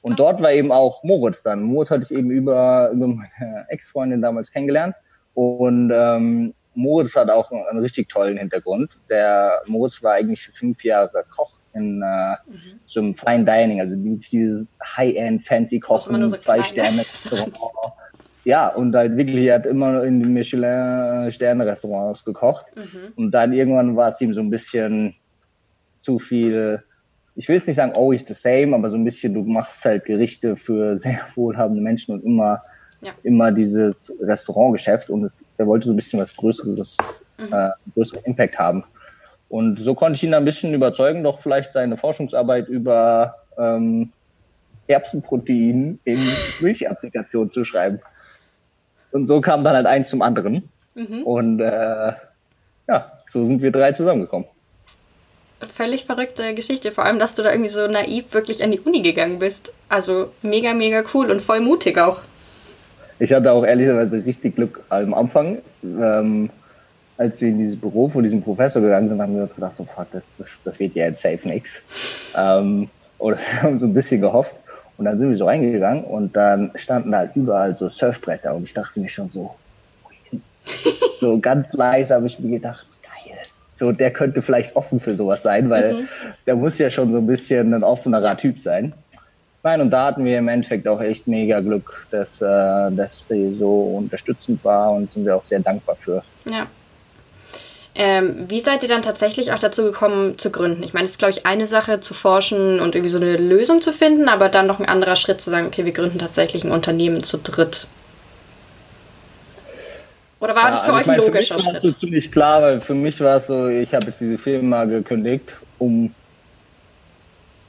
Und 0.01 0.19
dort 0.19 0.41
war 0.41 0.51
eben 0.51 0.73
auch 0.73 1.05
Moritz 1.05 1.43
dann. 1.43 1.63
Moritz 1.65 1.91
hatte 1.91 2.07
ich 2.11 2.19
eben 2.19 2.31
über, 2.31 2.89
über 2.95 3.09
meine 3.09 3.67
Ex-Freundin 3.69 4.23
damals 4.23 4.51
kennengelernt. 4.51 4.95
Und 5.35 5.93
ähm, 5.95 6.55
Moritz 6.75 7.15
hat 7.15 7.29
auch 7.29 7.53
einen, 7.53 7.67
einen, 7.67 7.81
richtig 7.81 8.09
tollen 8.09 8.39
Hintergrund. 8.39 8.93
Der 9.11 9.61
Moritz 9.67 10.03
war 10.03 10.15
eigentlich 10.15 10.51
fünf 10.55 10.83
Jahre 10.85 11.23
Koch 11.37 11.56
in 11.77 12.03
äh, 12.03 12.33
mhm. 12.47 12.81
so 12.87 13.01
einem 13.01 13.15
Fine 13.15 13.45
Dining, 13.45 13.81
also 13.81 13.95
dieses 13.97 14.73
High-End 14.97 15.45
Fancy 15.47 15.79
Kochen, 15.79 16.27
so 16.27 16.37
zwei 16.37 16.63
Sterne 16.63 17.05
ja, 18.45 18.69
und 18.69 18.95
halt 18.95 19.17
wirklich, 19.17 19.47
er 19.47 19.57
hat 19.57 19.67
immer 19.67 20.03
in 20.05 20.21
den 20.21 20.33
Michelin-Sterne-Restaurants 20.33 22.25
gekocht. 22.25 22.67
Mhm. 22.77 23.13
Und 23.17 23.31
dann 23.33 23.53
irgendwann 23.53 23.97
war 23.97 24.11
es 24.11 24.21
ihm 24.21 24.35
so 24.35 24.41
ein 24.41 24.51
bisschen 24.51 25.15
zu 26.01 26.19
viel, 26.19 26.83
ich 27.35 27.49
will 27.49 27.57
jetzt 27.57 27.67
nicht 27.67 27.77
sagen 27.77 27.93
always 27.95 28.27
the 28.27 28.35
same, 28.35 28.75
aber 28.75 28.91
so 28.91 28.97
ein 28.97 29.05
bisschen, 29.05 29.35
du 29.35 29.43
machst 29.43 29.85
halt 29.85 30.05
Gerichte 30.05 30.57
für 30.57 30.99
sehr 31.01 31.21
wohlhabende 31.35 31.83
Menschen 31.83 32.15
und 32.15 32.25
immer 32.25 32.63
ja. 33.01 33.13
immer 33.23 33.53
dieses 33.53 34.13
Restaurantgeschäft 34.21 35.11
und 35.11 35.25
es, 35.25 35.33
er 35.59 35.67
wollte 35.67 35.87
so 35.87 35.93
ein 35.93 35.97
bisschen 35.97 36.21
was 36.21 36.35
Größeres, 36.35 36.97
mhm. 37.39 37.53
äh, 37.53 37.71
größeren 37.95 38.25
Impact 38.25 38.59
haben. 38.59 38.85
Und 39.49 39.81
so 39.81 39.95
konnte 39.95 40.17
ich 40.17 40.25
ihn 40.25 40.35
ein 40.35 40.45
bisschen 40.45 40.75
überzeugen, 40.75 41.23
doch 41.23 41.41
vielleicht 41.41 41.73
seine 41.73 41.97
Forschungsarbeit 41.97 42.69
über 42.69 43.37
ähm, 43.59 44.11
Erbsenprotein 44.89 45.99
in 46.05 46.19
Milchapplikationen 46.61 47.51
zu 47.51 47.65
schreiben. 47.65 48.01
Und 49.13 49.27
so 49.27 49.41
kam 49.41 49.65
dann 49.65 49.77
halt 49.77 49.87
eins 49.87 50.09
zum 50.09 50.23
anderen. 50.23 50.69
Mhm. 50.95 51.23
Und 51.23 51.61
äh, 51.61 52.13
ja, 52.89 53.13
so 53.33 53.45
sind 53.45 53.63
wir 53.63 53.71
drei 53.71 53.93
zusammengekommen. 53.93 54.49
Völlig 55.73 56.05
verrückte 56.05 56.55
Geschichte, 56.55 56.93
vor 56.93 57.05
allem, 57.05 57.19
dass 57.19 57.35
du 57.35 57.43
da 57.43 57.51
irgendwie 57.51 57.71
so 57.71 57.87
naiv 57.87 58.35
wirklich 58.35 58.63
an 58.63 58.73
die 58.73 58.81
Uni 58.81 59.01
gegangen 59.01 59.39
bist. 59.39 59.73
Also 59.89 60.33
mega, 60.43 60.75
mega 60.75 61.03
cool 61.15 61.31
und 61.31 61.41
voll 61.41 61.61
mutig 61.61 61.99
auch 61.99 62.21
ich 63.19 63.33
hatte 63.33 63.53
auch 63.53 63.65
ehrlicherweise 63.65 64.25
richtig 64.25 64.57
Glück 64.57 64.83
am 64.89 65.15
Anfang. 65.15 65.59
Ähm, 65.83 66.51
als 67.19 67.41
wir 67.41 67.49
in 67.49 67.59
dieses 67.59 67.79
Büro 67.79 68.09
von 68.09 68.23
diesem 68.23 68.43
Professor 68.43 68.83
gegangen 68.83 69.09
sind, 69.09 69.21
haben 69.21 69.37
wir 69.37 69.47
gedacht, 69.47 69.77
so, 69.77 69.85
fuck, 69.85 70.07
das, 70.13 70.23
das, 70.39 70.49
das 70.65 70.79
wird 70.79 70.95
ja 70.95 71.07
jetzt 71.07 71.23
safe 71.23 71.47
nix. 71.49 71.71
Ähm, 72.37 72.89
oder 73.19 73.39
haben 73.63 73.79
so 73.79 73.87
ein 73.87 73.95
bisschen 73.95 74.21
gehofft. 74.21 74.55
Und 74.99 75.05
dann 75.05 75.19
sind 75.19 75.29
wir 75.29 75.37
so 75.37 75.45
reingegangen 75.45 76.05
und 76.05 76.35
dann 76.35 76.71
standen 76.77 77.15
halt 77.15 77.37
überall 77.37 77.77
so 77.77 77.91
Surfbretter 77.91 78.55
und 78.55 78.63
ich 78.63 78.73
dachte 78.73 78.99
mir 78.99 79.11
schon 79.11 79.29
so, 79.29 79.55
so 81.21 81.39
ganz 81.39 81.71
leise 81.75 82.15
habe 82.15 82.27
ich 82.27 82.39
mir 82.39 82.51
gedacht, 82.51 82.87
geil. 83.03 83.37
So, 83.79 83.93
der 83.93 84.11
könnte 84.11 84.41
vielleicht 84.41 84.75
offen 84.75 84.99
für 84.99 85.15
sowas 85.15 85.43
sein, 85.43 85.69
weil 85.69 85.93
mhm. 85.93 86.09
der 86.47 86.57
muss 86.57 86.79
ja 86.79 86.91
schon 86.91 87.13
so 87.13 87.19
ein 87.19 87.27
bisschen 87.27 87.75
ein 87.75 87.85
offenerer 87.85 88.39
Typ 88.39 88.61
sein. 88.61 88.95
Nein, 89.63 89.83
und 89.83 89.91
da 89.91 90.07
hatten 90.07 90.25
wir 90.25 90.39
im 90.39 90.49
Endeffekt 90.49 90.89
auch 90.89 91.01
echt 91.03 91.27
mega 91.27 91.61
Glück, 91.61 92.07
dass, 92.11 92.41
äh, 92.41 92.91
dass 92.93 93.25
die 93.29 93.55
so 93.59 93.97
unterstützend 93.99 94.65
war 94.65 94.93
und 94.93 95.13
sind 95.13 95.27
wir 95.27 95.37
auch 95.37 95.45
sehr 95.45 95.61
dankbar 95.61 95.97
für. 95.97 96.23
Ja. 96.47 96.67
Ähm, 97.97 98.45
wie 98.49 98.61
seid 98.61 98.83
ihr 98.83 98.89
dann 98.89 99.03
tatsächlich 99.03 99.53
auch 99.53 99.59
dazu 99.59 99.85
gekommen 99.85 100.39
zu 100.39 100.51
gründen? 100.51 100.83
Ich 100.83 100.93
meine, 100.93 101.05
es 101.05 101.13
ist, 101.13 101.19
glaube 101.19 101.33
ich, 101.33 101.47
eine 101.47 101.67
Sache 101.67 102.01
zu 102.01 102.13
forschen 102.13 102.81
und 102.81 102.95
irgendwie 102.95 103.09
so 103.09 103.19
eine 103.19 103.37
Lösung 103.37 103.81
zu 103.81 103.93
finden, 103.93 104.29
aber 104.29 104.49
dann 104.49 104.67
noch 104.67 104.81
ein 104.81 104.89
anderer 104.89 105.17
Schritt 105.17 105.41
zu 105.41 105.51
sagen, 105.51 105.67
okay, 105.67 105.85
wir 105.85 105.93
gründen 105.93 106.19
tatsächlich 106.19 106.63
ein 106.65 106.73
Unternehmen 106.73 107.23
zu 107.23 107.39
dritt. 107.39 107.89
Oder 110.41 110.55
war 110.55 110.65
ja, 110.65 110.71
das 110.71 110.83
für 110.83 110.93
also 110.93 111.11
euch 111.11 111.19
ein 111.19 111.25
logischer 111.25 111.59
Schritt? 111.59 111.77
Das 111.77 111.83
so 111.83 111.93
ziemlich 111.93 112.31
klar, 112.31 112.61
weil 112.61 112.81
für 112.83 112.95
mich 112.95 113.19
war 113.21 113.39
es 113.39 113.47
so, 113.47 113.69
ich 113.69 113.93
habe 113.95 114.07
jetzt 114.07 114.21
diese 114.21 114.37
Firma 114.37 114.85
gekündigt, 114.85 115.57
um 115.79 116.15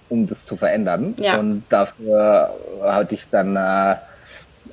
um 0.10 0.28
das 0.28 0.46
zu 0.46 0.56
verändern. 0.56 1.16
Ja. 1.20 1.38
Und 1.38 1.64
dafür 1.70 2.56
hatte 2.84 3.16
ich 3.16 3.24
dann, 3.30 3.56
äh, 3.56 3.96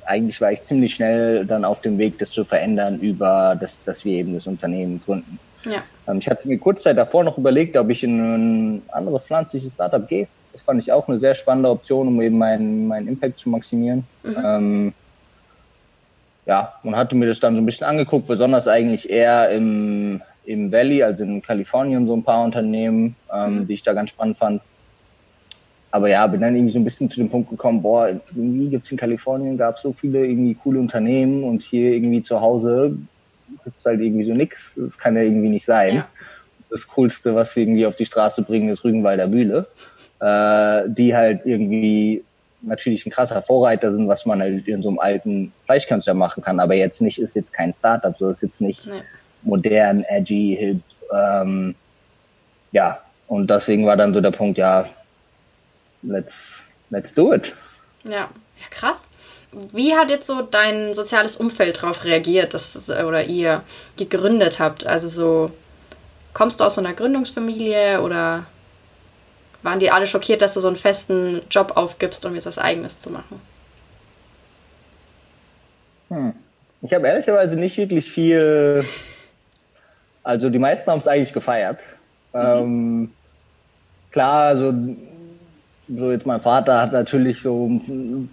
eigentlich 0.05 0.39
war 0.39 0.51
ich 0.51 0.63
ziemlich 0.63 0.95
schnell 0.95 1.45
dann 1.45 1.65
auf 1.65 1.81
dem 1.81 1.97
Weg, 1.97 2.19
das 2.19 2.31
zu 2.31 2.45
verändern, 2.45 2.99
über 2.99 3.57
das, 3.59 3.71
dass 3.85 4.05
wir 4.05 4.13
eben 4.13 4.35
das 4.35 4.47
Unternehmen 4.47 5.01
gründen. 5.05 5.39
Ja. 5.65 5.83
Ähm, 6.07 6.19
ich 6.19 6.29
hatte 6.29 6.47
mir 6.47 6.57
kurz 6.57 6.83
Zeit 6.83 6.97
davor 6.97 7.23
noch 7.23 7.37
überlegt, 7.37 7.75
ob 7.77 7.89
ich 7.89 8.03
in 8.03 8.19
ein 8.19 8.81
anderes 8.91 9.25
pflanzliches 9.25 9.73
Startup 9.73 10.07
gehe. 10.07 10.27
Das 10.53 10.61
fand 10.61 10.81
ich 10.81 10.91
auch 10.91 11.07
eine 11.07 11.19
sehr 11.19 11.35
spannende 11.35 11.69
Option, 11.69 12.07
um 12.07 12.21
eben 12.21 12.37
meinen, 12.37 12.87
meinen 12.87 13.07
Impact 13.07 13.39
zu 13.39 13.49
maximieren. 13.49 14.05
Mhm. 14.23 14.35
Ähm, 14.43 14.93
ja, 16.45 16.73
und 16.83 16.95
hatte 16.95 17.15
mir 17.15 17.27
das 17.27 17.39
dann 17.39 17.55
so 17.55 17.61
ein 17.61 17.65
bisschen 17.65 17.87
angeguckt, 17.87 18.27
besonders 18.27 18.67
eigentlich 18.67 19.09
eher 19.09 19.49
im, 19.49 20.21
im 20.45 20.71
Valley, 20.71 21.03
also 21.03 21.23
in 21.23 21.41
Kalifornien, 21.41 22.07
so 22.07 22.15
ein 22.15 22.23
paar 22.23 22.43
Unternehmen, 22.43 23.15
ähm, 23.33 23.59
mhm. 23.59 23.67
die 23.67 23.73
ich 23.73 23.83
da 23.83 23.93
ganz 23.93 24.11
spannend 24.11 24.37
fand. 24.37 24.61
Aber 25.91 26.09
ja, 26.09 26.27
bin 26.27 26.41
dann 26.41 26.55
irgendwie 26.55 26.73
so 26.73 26.79
ein 26.79 26.83
bisschen 26.83 27.09
zu 27.09 27.17
dem 27.17 27.29
Punkt 27.29 27.49
gekommen, 27.49 27.81
boah, 27.81 28.09
irgendwie 28.09 28.67
gibt's 28.69 28.91
in 28.91 28.97
Kalifornien, 28.97 29.57
gab 29.57 29.79
so 29.79 29.93
viele 29.93 30.25
irgendwie 30.25 30.53
coole 30.53 30.79
Unternehmen 30.79 31.43
und 31.43 31.63
hier 31.63 31.93
irgendwie 31.93 32.21
zu 32.21 32.41
Hause 32.41 32.97
gibt's 33.63 33.85
halt 33.85 34.01
irgendwie 34.01 34.25
so 34.25 34.33
nix. 34.33 34.73
Das 34.75 34.97
kann 34.97 35.15
ja 35.15 35.23
irgendwie 35.23 35.49
nicht 35.49 35.65
sein. 35.65 35.95
Ja. 35.95 36.07
Das 36.69 36.87
Coolste, 36.87 37.35
was 37.35 37.55
wir 37.55 37.63
irgendwie 37.63 37.85
auf 37.85 37.95
die 37.95 38.05
Straße 38.05 38.41
bringen, 38.41 38.69
ist 38.69 38.83
Rügenwalder 38.83 39.27
Mühle, 39.27 39.67
äh, 40.19 40.83
die 40.89 41.15
halt 41.15 41.45
irgendwie 41.45 42.23
natürlich 42.61 43.05
ein 43.05 43.11
krasser 43.11 43.41
Vorreiter 43.41 43.91
sind, 43.91 44.07
was 44.07 44.25
man 44.25 44.41
halt 44.41 44.67
in 44.67 44.81
so 44.81 44.89
einem 44.89 44.99
alten 44.99 45.53
Fleischkanzler 45.65 46.13
machen 46.13 46.43
kann, 46.43 46.59
aber 46.59 46.73
jetzt 46.73 47.01
nicht, 47.01 47.19
ist 47.19 47.35
jetzt 47.35 47.53
kein 47.53 47.73
Startup, 47.73 48.15
so 48.17 48.29
ist 48.29 48.41
jetzt 48.41 48.61
nicht 48.61 48.87
nee. 48.87 49.01
modern, 49.43 50.03
edgy, 50.03 50.57
hip, 50.59 50.81
ähm, 51.13 51.75
ja, 52.71 52.99
und 53.27 53.49
deswegen 53.49 53.85
war 53.85 53.97
dann 53.97 54.13
so 54.13 54.21
der 54.21 54.31
Punkt, 54.31 54.57
ja, 54.57 54.87
let's, 56.01 56.59
let's 56.89 57.13
do 57.13 57.33
it. 57.33 57.53
Ja, 58.03 58.11
ja 58.11 58.67
krass. 58.69 59.07
Wie 59.71 59.95
hat 59.95 60.09
jetzt 60.09 60.27
so 60.27 60.41
dein 60.41 60.93
soziales 60.93 61.35
Umfeld 61.35 61.77
darauf 61.77 62.03
reagiert, 62.03 62.53
dass 62.53 62.89
oder 62.89 63.23
ihr 63.23 63.63
gegründet 63.97 64.59
habt? 64.59 64.85
Also 64.85 65.07
so, 65.07 65.51
kommst 66.33 66.59
du 66.59 66.65
aus 66.65 66.75
so 66.75 66.81
einer 66.81 66.93
Gründungsfamilie 66.93 68.01
oder 68.01 68.45
waren 69.63 69.79
die 69.79 69.91
alle 69.91 70.07
schockiert, 70.07 70.41
dass 70.41 70.53
du 70.53 70.59
so 70.59 70.67
einen 70.67 70.77
festen 70.77 71.41
Job 71.49 71.73
aufgibst, 71.75 72.25
um 72.25 72.35
jetzt 72.35 72.45
was 72.45 72.57
Eigenes 72.57 72.99
zu 72.99 73.09
machen? 73.09 73.41
Hm. 76.09 76.33
Ich 76.81 76.93
habe 76.93 77.07
ehrlicherweise 77.07 77.55
nicht 77.55 77.77
wirklich 77.77 78.11
viel. 78.11 78.85
Also 80.23 80.49
die 80.49 80.59
meisten 80.59 80.89
haben 80.89 80.99
es 80.99 81.07
eigentlich 81.07 81.33
gefeiert. 81.33 81.79
Mhm. 82.33 82.41
Ähm, 82.41 83.13
klar, 84.11 84.43
also 84.47 84.73
so 85.87 86.11
jetzt 86.11 86.25
mein 86.25 86.41
Vater 86.41 86.81
hat 86.81 86.91
natürlich 86.91 87.41
so 87.41 87.69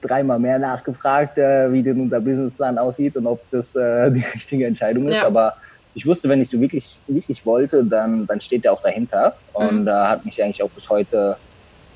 dreimal 0.00 0.38
mehr 0.38 0.58
nachgefragt, 0.58 1.38
äh, 1.38 1.72
wie 1.72 1.82
denn 1.82 2.00
unser 2.00 2.20
Businessplan 2.20 2.78
aussieht 2.78 3.16
und 3.16 3.26
ob 3.26 3.40
das 3.50 3.74
äh, 3.76 4.10
die 4.10 4.24
richtige 4.34 4.66
Entscheidung 4.66 5.08
ist. 5.08 5.14
Ja. 5.14 5.26
Aber 5.26 5.54
ich 5.94 6.06
wusste, 6.06 6.28
wenn 6.28 6.40
ich 6.40 6.48
so 6.48 6.60
wirklich, 6.60 6.96
wirklich 7.06 7.44
wollte, 7.44 7.84
dann, 7.84 8.26
dann 8.26 8.40
steht 8.40 8.64
er 8.64 8.72
auch 8.72 8.82
dahinter. 8.82 9.36
Und 9.52 9.82
mhm. 9.82 9.88
äh, 9.88 9.92
hat 9.92 10.24
mich 10.24 10.42
eigentlich 10.42 10.62
auch 10.62 10.70
bis 10.70 10.88
heute 10.88 11.36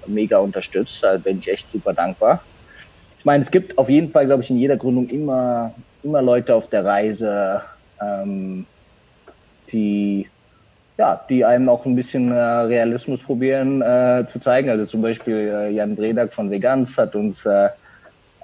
mega 0.07 0.39
unterstützt. 0.39 0.99
Da 1.01 1.17
bin 1.17 1.39
ich 1.39 1.49
echt 1.49 1.71
super 1.73 1.95
dankbar. 1.95 2.43
Ich 3.19 3.25
meine, 3.25 3.43
es 3.43 3.51
gibt 3.51 3.79
auf 3.79 3.89
jeden 3.89 4.11
Fall, 4.11 4.27
glaube 4.27 4.43
ich, 4.43 4.51
in 4.51 4.59
jeder 4.59 4.77
Gründung 4.77 5.09
immer, 5.09 5.75
immer 6.03 6.23
Leute 6.23 6.55
auf 6.55 6.69
der 6.69 6.85
Reise, 6.85 7.63
ähm, 8.01 8.67
die 9.73 10.29
ja, 10.99 11.21
die 11.29 11.45
einem 11.45 11.69
auch 11.69 11.85
ein 11.85 11.95
bisschen 11.95 12.33
äh, 12.33 12.39
Realismus 12.41 13.21
probieren 13.21 13.83
äh, 13.83 14.25
zu 14.33 14.39
zeigen. 14.41 14.71
Also 14.71 14.87
zum 14.87 15.03
Beispiel 15.03 15.53
äh, 15.55 15.71
Jan 15.71 15.95
Bredak 15.95 16.33
von 16.33 16.51
Veganz 16.51 16.97
hat 16.97 17.15
uns 17.15 17.45
äh, 17.45 17.69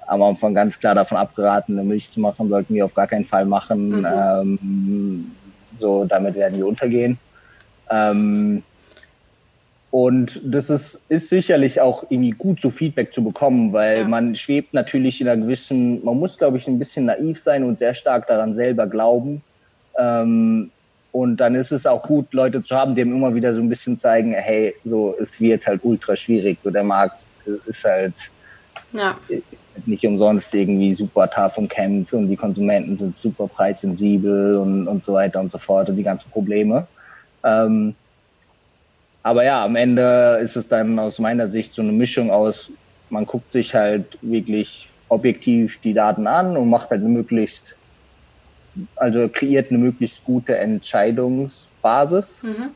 am 0.07 0.23
Anfang 0.23 0.55
ganz 0.55 0.79
klar 0.79 0.95
davon 0.95 1.17
abgeraten, 1.17 1.79
eine 1.79 1.89
Milch 1.89 2.13
zu 2.13 2.21
machen, 2.21 2.49
sollten 2.49 2.75
wir 2.75 2.85
auf 2.85 2.95
gar 2.95 3.07
keinen 3.07 3.25
Fall 3.25 3.47
machen. 3.47 4.01
Mhm. 4.01 4.07
Ähm, 4.07 5.31
so, 5.79 6.05
damit 6.05 6.35
werden 6.35 6.59
wir 6.59 6.67
untergehen. 6.67 7.19
Ähm, 7.91 8.63
und 9.91 10.41
das 10.43 10.71
ist, 10.71 11.01
ist 11.09 11.29
sicherlich 11.29 11.81
auch 11.81 12.05
irgendwie 12.09 12.31
gut, 12.31 12.61
so 12.63 12.71
Feedback 12.71 13.13
zu 13.13 13.23
bekommen, 13.23 13.73
weil 13.75 13.99
ja. 13.99 14.09
man 14.09 14.35
schwebt 14.35 14.73
natürlich 14.73 15.21
in 15.21 15.29
einer 15.29 15.43
gewissen, 15.43 16.03
man 16.05 16.19
muss, 16.19 16.39
glaube 16.39 16.57
ich, 16.57 16.67
ein 16.67 16.79
bisschen 16.79 17.07
naiv 17.07 17.41
sein 17.41 17.63
und 17.63 17.79
sehr 17.79 17.93
stark 17.93 18.27
daran 18.27 18.55
selber 18.55 18.87
glauben. 18.87 19.43
Ähm, 19.99 20.71
und 21.13 21.37
dann 21.37 21.55
ist 21.55 21.73
es 21.73 21.87
auch 21.87 22.03
gut, 22.03 22.33
Leute 22.33 22.65
zu 22.65 22.75
haben, 22.75 22.95
die 22.95 23.03
immer 23.03 23.35
wieder 23.35 23.55
so 23.55 23.61
ein 23.61 23.69
bisschen 23.69 23.99
zeigen, 23.99 24.33
hey, 24.33 24.75
so, 24.85 25.15
es 25.21 25.39
wird 25.41 25.67
halt 25.67 25.81
ultra 25.85 26.17
schwierig. 26.17 26.59
So, 26.65 26.71
der 26.71 26.85
Markt 26.85 27.17
ist 27.67 27.85
halt 27.85 28.15
ja. 28.93 29.19
nicht 29.85 30.07
umsonst 30.07 30.53
irgendwie 30.55 30.95
super 30.95 31.29
tough 31.29 31.59
umkämpft 31.59 32.15
und 32.15 32.29
die 32.29 32.37
Konsumenten 32.37 32.97
sind 32.97 33.19
super 33.19 33.47
preissensibel 33.47 34.57
und, 34.57 34.89
und 34.89 35.05
so 35.05 35.13
weiter 35.13 35.41
und 35.41 35.53
so 35.53 35.59
fort 35.59 35.91
und 35.91 35.97
die 35.97 36.03
ganzen 36.03 36.31
Probleme. 36.31 36.87
Ähm, 37.45 37.95
aber 39.23 39.45
ja, 39.45 39.65
am 39.65 39.77
Ende 39.77 40.41
ist 40.43 40.57
es 40.57 40.67
dann 40.67 40.99
aus 40.99 41.19
meiner 41.19 41.49
Sicht 41.49 41.75
so 41.75 41.83
eine 41.83 41.93
Mischung 41.93 42.31
aus, 42.31 42.71
man 43.11 43.27
guckt 43.27 43.53
sich 43.53 43.75
halt 43.75 44.19
wirklich 44.23 44.89
objektiv 45.09 45.79
die 45.85 45.93
Daten 45.93 46.27
an 46.27 46.57
und 46.57 46.71
macht 46.71 46.89
halt 46.89 47.03
eine 47.03 47.11
möglichst 47.11 47.77
also 48.97 49.29
kreiert 49.29 49.71
eine 49.71 49.79
möglichst 49.79 50.25
gute 50.25 50.57
Entscheidungsbasis. 50.57 52.43
Mhm. 52.43 52.71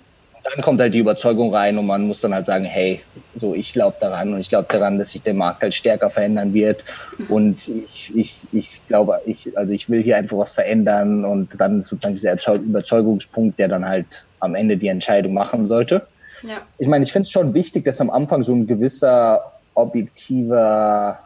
Dann 0.44 0.62
kommt 0.62 0.80
halt 0.80 0.94
die 0.94 1.00
Überzeugung 1.00 1.52
rein 1.52 1.76
und 1.76 1.86
man 1.86 2.06
muss 2.06 2.20
dann 2.20 2.32
halt 2.32 2.46
sagen, 2.46 2.64
hey, 2.64 3.02
so 3.34 3.54
ich 3.54 3.72
glaube 3.72 3.96
daran 4.00 4.32
und 4.32 4.40
ich 4.40 4.48
glaube 4.48 4.68
daran, 4.70 4.96
dass 4.98 5.10
sich 5.10 5.22
der 5.22 5.34
Markt 5.34 5.62
halt 5.62 5.74
stärker 5.74 6.08
verändern 6.08 6.54
wird 6.54 6.84
mhm. 7.18 7.26
und 7.26 7.68
ich, 7.68 8.12
ich, 8.14 8.40
ich 8.52 8.80
glaube, 8.86 9.20
ich, 9.26 9.56
also 9.58 9.72
ich 9.72 9.90
will 9.90 10.02
hier 10.02 10.16
einfach 10.16 10.38
was 10.38 10.52
verändern 10.52 11.24
und 11.24 11.50
dann 11.58 11.80
ist 11.80 11.88
sozusagen 11.88 12.14
dieser 12.14 12.54
Überzeugungspunkt, 12.54 13.58
der 13.58 13.68
dann 13.68 13.84
halt 13.84 14.24
am 14.38 14.54
Ende 14.54 14.76
die 14.76 14.88
Entscheidung 14.88 15.34
machen 15.34 15.66
sollte. 15.66 16.06
Ja. 16.42 16.58
Ich 16.78 16.86
meine, 16.86 17.04
ich 17.04 17.12
finde 17.12 17.26
es 17.26 17.32
schon 17.32 17.54
wichtig, 17.54 17.84
dass 17.84 18.00
am 18.00 18.10
Anfang 18.10 18.44
so 18.44 18.54
ein 18.54 18.66
gewisser 18.66 19.52
objektiver 19.74 21.18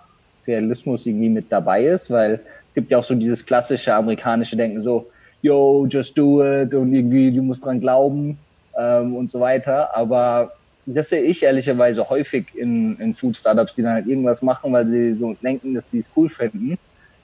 Realismus 0.47 1.07
irgendwie 1.07 1.29
mit 1.29 1.53
dabei 1.53 1.85
ist, 1.85 2.11
weil 2.11 2.41
gibt 2.81 2.91
ja 2.91 2.99
auch 2.99 3.05
so 3.05 3.15
dieses 3.15 3.45
klassische 3.45 3.95
amerikanische 3.95 4.57
Denken, 4.57 4.83
so, 4.83 5.11
yo, 5.43 5.87
just 5.87 6.17
do 6.17 6.43
it 6.43 6.73
und 6.75 6.95
irgendwie, 6.95 7.31
du 7.31 7.43
musst 7.43 7.63
dran 7.63 7.81
glauben 7.81 8.39
ähm, 8.77 9.15
und 9.15 9.31
so 9.31 9.39
weiter. 9.39 9.95
Aber 9.95 10.53
das 10.87 11.11
sehe 11.11 11.23
ich 11.23 11.43
ehrlicherweise 11.43 12.09
häufig 12.09 12.47
in, 12.55 12.97
in 12.99 13.15
Food-Startups, 13.15 13.75
die 13.75 13.83
dann 13.83 13.93
halt 13.93 14.07
irgendwas 14.07 14.41
machen, 14.41 14.73
weil 14.73 14.87
sie 14.87 15.15
so 15.15 15.35
denken, 15.43 15.75
dass 15.75 15.91
sie 15.91 15.99
es 15.99 16.07
cool 16.17 16.31
finden. 16.31 16.79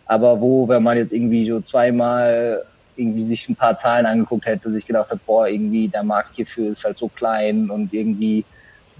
Aber 0.04 0.40
wo, 0.40 0.68
wenn 0.68 0.82
man 0.82 0.98
jetzt 0.98 1.12
irgendwie 1.12 1.48
so 1.48 1.60
zweimal 1.60 2.62
irgendwie 2.96 3.24
sich 3.24 3.48
ein 3.48 3.56
paar 3.56 3.78
Zahlen 3.78 4.06
angeguckt 4.06 4.44
hätte, 4.44 4.70
sich 4.70 4.86
gedacht 4.86 5.10
hat, 5.10 5.24
boah, 5.26 5.48
irgendwie 5.48 5.88
der 5.88 6.02
Markt 6.02 6.36
hierfür 6.36 6.72
ist 6.72 6.84
halt 6.84 6.98
so 6.98 7.08
klein 7.08 7.70
und 7.70 7.92
irgendwie 7.92 8.44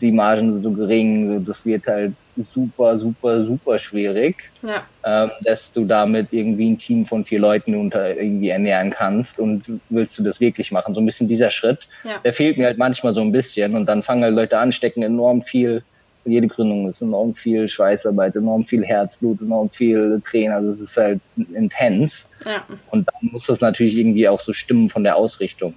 die 0.00 0.12
Margen 0.12 0.62
so 0.62 0.70
gering, 0.70 1.44
das 1.44 1.64
wird 1.64 1.86
halt 1.86 2.12
super, 2.54 2.98
super, 2.98 3.44
super 3.44 3.78
schwierig, 3.78 4.50
ja. 4.62 4.82
ähm, 5.04 5.30
dass 5.42 5.72
du 5.72 5.84
damit 5.84 6.28
irgendwie 6.32 6.70
ein 6.70 6.78
Team 6.78 7.06
von 7.06 7.24
vier 7.24 7.38
Leuten 7.38 7.74
unter 7.74 8.14
irgendwie 8.16 8.50
ernähren 8.50 8.90
kannst 8.90 9.38
und 9.38 9.64
willst 9.88 10.18
du 10.18 10.22
das 10.22 10.40
wirklich 10.40 10.70
machen. 10.70 10.94
So 10.94 11.00
ein 11.00 11.06
bisschen 11.06 11.28
dieser 11.28 11.50
Schritt, 11.50 11.80
ja. 12.04 12.18
der 12.24 12.34
fehlt 12.34 12.58
mir 12.58 12.66
halt 12.66 12.78
manchmal 12.78 13.14
so 13.14 13.20
ein 13.20 13.32
bisschen 13.32 13.74
und 13.74 13.86
dann 13.86 14.02
fangen 14.02 14.22
halt 14.22 14.34
Leute 14.34 14.58
an, 14.58 14.72
stecken 14.72 15.02
enorm 15.02 15.42
viel, 15.42 15.82
jede 16.24 16.48
Gründung 16.48 16.88
ist 16.88 17.00
enorm 17.00 17.34
viel 17.34 17.68
Schweißarbeit, 17.68 18.36
enorm 18.36 18.64
viel 18.64 18.84
Herzblut, 18.84 19.40
enorm 19.40 19.70
viel 19.70 20.20
Tränen, 20.28 20.52
also 20.52 20.72
es 20.72 20.80
ist 20.80 20.96
halt 20.96 21.20
intens. 21.54 22.28
Ja. 22.44 22.64
Und 22.90 23.08
dann 23.08 23.30
muss 23.32 23.46
das 23.46 23.60
natürlich 23.60 23.96
irgendwie 23.96 24.28
auch 24.28 24.40
so 24.40 24.52
stimmen 24.52 24.90
von 24.90 25.04
der 25.04 25.16
Ausrichtung. 25.16 25.74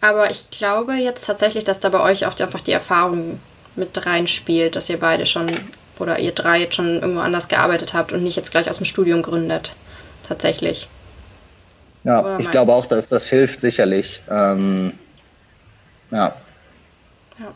Aber 0.00 0.30
ich 0.30 0.50
glaube 0.50 0.94
jetzt 0.94 1.26
tatsächlich, 1.26 1.64
dass 1.64 1.80
da 1.80 1.88
bei 1.90 2.00
euch 2.00 2.26
auch 2.26 2.38
einfach 2.38 2.60
die 2.60 2.72
Erfahrung 2.72 3.40
mit 3.76 4.06
reinspielt, 4.06 4.76
dass 4.76 4.88
ihr 4.88 4.98
beide 4.98 5.26
schon 5.26 5.58
oder 5.98 6.18
ihr 6.18 6.32
drei 6.32 6.60
jetzt 6.60 6.76
schon 6.76 6.94
irgendwo 6.94 7.20
anders 7.20 7.48
gearbeitet 7.48 7.92
habt 7.92 8.12
und 8.12 8.22
nicht 8.22 8.36
jetzt 8.36 8.50
gleich 8.50 8.70
aus 8.70 8.78
dem 8.78 8.86
Studium 8.86 9.22
gründet. 9.22 9.74
Tatsächlich. 10.26 10.88
Ja, 12.04 12.20
oder 12.20 12.40
ich 12.40 12.50
glaube 12.50 12.72
auch, 12.72 12.86
dass 12.86 13.08
das 13.08 13.26
hilft 13.26 13.60
sicherlich. 13.60 14.20
Ähm, 14.30 14.98
ja. 16.10 16.34
ja. 17.38 17.54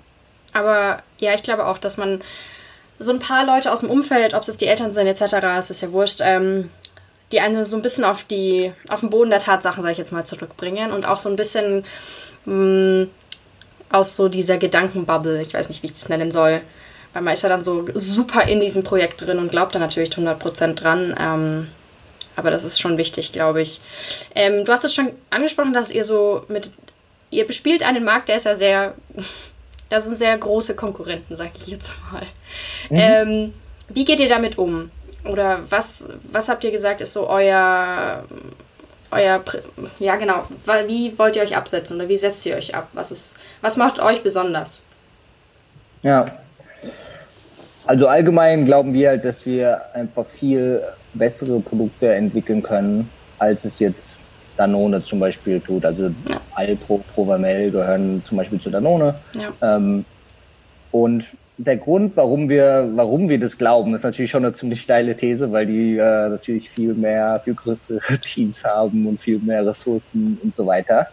Aber 0.52 1.02
ja, 1.18 1.34
ich 1.34 1.42
glaube 1.42 1.66
auch, 1.66 1.78
dass 1.78 1.96
man 1.96 2.20
so 2.98 3.10
ein 3.10 3.18
paar 3.18 3.46
Leute 3.46 3.72
aus 3.72 3.80
dem 3.80 3.90
Umfeld, 3.90 4.34
ob 4.34 4.46
es 4.46 4.56
die 4.56 4.66
Eltern 4.66 4.92
sind 4.92 5.06
etc., 5.06 5.34
es 5.58 5.70
ist 5.70 5.80
ja 5.80 5.92
wurscht, 5.92 6.20
ähm, 6.22 6.70
die 7.32 7.40
einen 7.40 7.64
so 7.64 7.76
ein 7.76 7.82
bisschen 7.82 8.04
auf 8.04 8.24
die 8.24 8.72
auf 8.88 9.00
den 9.00 9.10
Boden 9.10 9.30
der 9.30 9.40
Tatsachen, 9.40 9.82
sage 9.82 9.92
ich 9.92 9.98
jetzt 9.98 10.12
mal, 10.12 10.24
zurückbringen 10.24 10.92
und 10.92 11.06
auch 11.06 11.18
so 11.18 11.28
ein 11.28 11.36
bisschen 11.36 11.84
mh, 12.44 12.54
mm, 12.54 13.10
aus 13.90 14.16
so 14.16 14.28
dieser 14.28 14.58
Gedankenbubble, 14.58 15.40
ich 15.40 15.54
weiß 15.54 15.68
nicht, 15.68 15.82
wie 15.82 15.86
ich 15.86 15.92
das 15.92 16.08
nennen 16.08 16.32
soll, 16.32 16.60
weil 17.12 17.22
man 17.22 17.34
ist 17.34 17.42
ja 17.42 17.48
dann 17.48 17.62
so 17.62 17.86
super 17.94 18.42
in 18.42 18.60
diesem 18.60 18.82
Projekt 18.82 19.20
drin 19.20 19.38
und 19.38 19.50
glaubt 19.50 19.74
da 19.74 19.78
natürlich 19.78 20.10
100% 20.10 20.74
dran. 20.74 21.14
Ähm, 21.18 21.68
aber 22.36 22.50
das 22.50 22.64
ist 22.64 22.80
schon 22.80 22.98
wichtig, 22.98 23.32
glaube 23.32 23.62
ich. 23.62 23.80
Ähm, 24.34 24.64
du 24.64 24.72
hast 24.72 24.84
es 24.84 24.94
schon 24.94 25.10
angesprochen, 25.30 25.72
dass 25.72 25.90
ihr 25.90 26.04
so 26.04 26.44
mit, 26.48 26.70
ihr 27.30 27.46
bespielt 27.46 27.84
einen 27.84 28.04
Markt, 28.04 28.28
der 28.28 28.36
ist 28.36 28.46
ja 28.46 28.56
sehr, 28.56 28.94
da 29.88 30.00
sind 30.00 30.16
sehr 30.16 30.36
große 30.36 30.74
Konkurrenten, 30.74 31.36
sag 31.36 31.52
ich 31.56 31.68
jetzt 31.68 31.94
mal. 32.12 32.26
Mhm. 32.90 32.96
Ähm, 32.96 33.54
wie 33.88 34.04
geht 34.04 34.18
ihr 34.18 34.28
damit 34.28 34.58
um? 34.58 34.90
Oder 35.24 35.62
was, 35.70 36.08
was 36.30 36.48
habt 36.48 36.64
ihr 36.64 36.70
gesagt, 36.70 37.00
ist 37.00 37.12
so 37.12 37.28
euer, 37.28 38.24
euer, 39.14 39.42
ja 39.98 40.16
genau, 40.16 40.44
wie 40.86 41.18
wollt 41.18 41.36
ihr 41.36 41.42
euch 41.42 41.56
absetzen 41.56 41.96
oder 41.96 42.08
wie 42.08 42.16
setzt 42.16 42.44
ihr 42.46 42.56
euch 42.56 42.74
ab? 42.74 42.88
Was, 42.92 43.10
ist, 43.10 43.38
was 43.60 43.76
macht 43.76 44.00
euch 44.00 44.22
besonders? 44.22 44.80
Ja, 46.02 46.32
also 47.86 48.08
allgemein 48.08 48.64
glauben 48.64 48.94
wir 48.94 49.10
halt, 49.10 49.24
dass 49.24 49.44
wir 49.44 49.82
einfach 49.92 50.24
viel 50.38 50.82
bessere 51.12 51.60
Produkte 51.60 52.12
entwickeln 52.14 52.62
können, 52.62 53.08
als 53.38 53.64
es 53.64 53.78
jetzt 53.78 54.16
Danone 54.56 55.04
zum 55.04 55.20
Beispiel 55.20 55.60
tut. 55.60 55.84
Also 55.84 56.04
ja. 56.28 56.40
Alpro, 56.54 57.04
Provamel 57.14 57.70
gehören 57.70 58.22
zum 58.26 58.38
Beispiel 58.38 58.60
zu 58.60 58.70
Danone. 58.70 59.14
Ja. 59.34 59.76
Ähm, 59.76 60.04
und 60.92 61.24
der 61.56 61.76
Grund, 61.76 62.16
warum 62.16 62.48
wir, 62.48 62.90
warum 62.94 63.28
wir 63.28 63.38
das 63.38 63.56
glauben, 63.56 63.94
ist 63.94 64.02
natürlich 64.02 64.30
schon 64.30 64.44
eine 64.44 64.54
ziemlich 64.54 64.82
steile 64.82 65.16
These, 65.16 65.52
weil 65.52 65.66
die 65.66 65.96
äh, 65.96 66.28
natürlich 66.28 66.70
viel 66.70 66.94
mehr, 66.94 67.40
viel 67.44 67.54
größere 67.54 68.18
Teams 68.20 68.64
haben 68.64 69.06
und 69.06 69.20
viel 69.20 69.38
mehr 69.38 69.64
Ressourcen 69.64 70.38
und 70.42 70.54
so 70.54 70.66
weiter. 70.66 71.08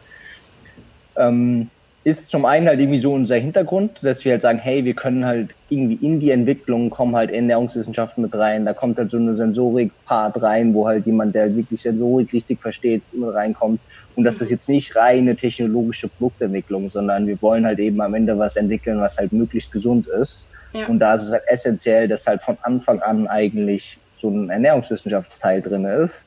Ähm, 1.15 1.69
ist 2.03 2.31
zum 2.31 2.45
einen 2.45 2.67
halt 2.67 2.79
irgendwie 2.79 2.99
so 2.99 3.13
unser 3.13 3.35
Hintergrund, 3.35 3.99
dass 4.01 4.25
wir 4.25 4.31
halt 4.31 4.41
sagen, 4.41 4.57
hey, 4.57 4.83
wir 4.83 4.95
können 4.95 5.23
halt 5.23 5.49
irgendwie 5.69 6.03
in 6.05 6.19
die 6.19 6.31
Entwicklung 6.31 6.89
kommen 6.89 7.15
halt 7.15 7.29
Ernährungswissenschaften 7.29 8.23
mit 8.23 8.33
rein. 8.35 8.65
Da 8.65 8.73
kommt 8.73 8.97
halt 8.97 9.11
so 9.11 9.17
eine 9.17 9.35
Sensorik-Part 9.35 10.41
rein, 10.41 10.73
wo 10.73 10.87
halt 10.87 11.05
jemand, 11.05 11.35
der 11.35 11.55
wirklich 11.55 11.81
Sensorik 11.81 12.33
richtig 12.33 12.59
versteht, 12.59 13.03
mit 13.13 13.31
reinkommt. 13.31 13.79
Und 14.15 14.23
das 14.23 14.41
ist 14.41 14.49
jetzt 14.49 14.67
nicht 14.67 14.95
reine 14.95 15.35
technologische 15.35 16.07
Produktentwicklung, 16.07 16.89
sondern 16.89 17.27
wir 17.27 17.39
wollen 17.41 17.65
halt 17.65 17.79
eben 17.79 18.01
am 18.01 18.15
Ende 18.15 18.37
was 18.37 18.55
entwickeln, 18.55 18.99
was 18.99 19.17
halt 19.17 19.31
möglichst 19.31 19.71
gesund 19.71 20.07
ist. 20.07 20.45
Ja. 20.73 20.87
Und 20.87 20.99
da 20.99 21.15
ist 21.15 21.23
es 21.23 21.31
halt 21.31 21.43
essentiell, 21.47 22.07
dass 22.07 22.25
halt 22.25 22.41
von 22.41 22.57
Anfang 22.63 22.99
an 23.01 23.27
eigentlich 23.27 23.99
so 24.19 24.29
ein 24.29 24.49
Ernährungswissenschaftsteil 24.49 25.61
drin 25.61 25.85
ist. 25.85 26.23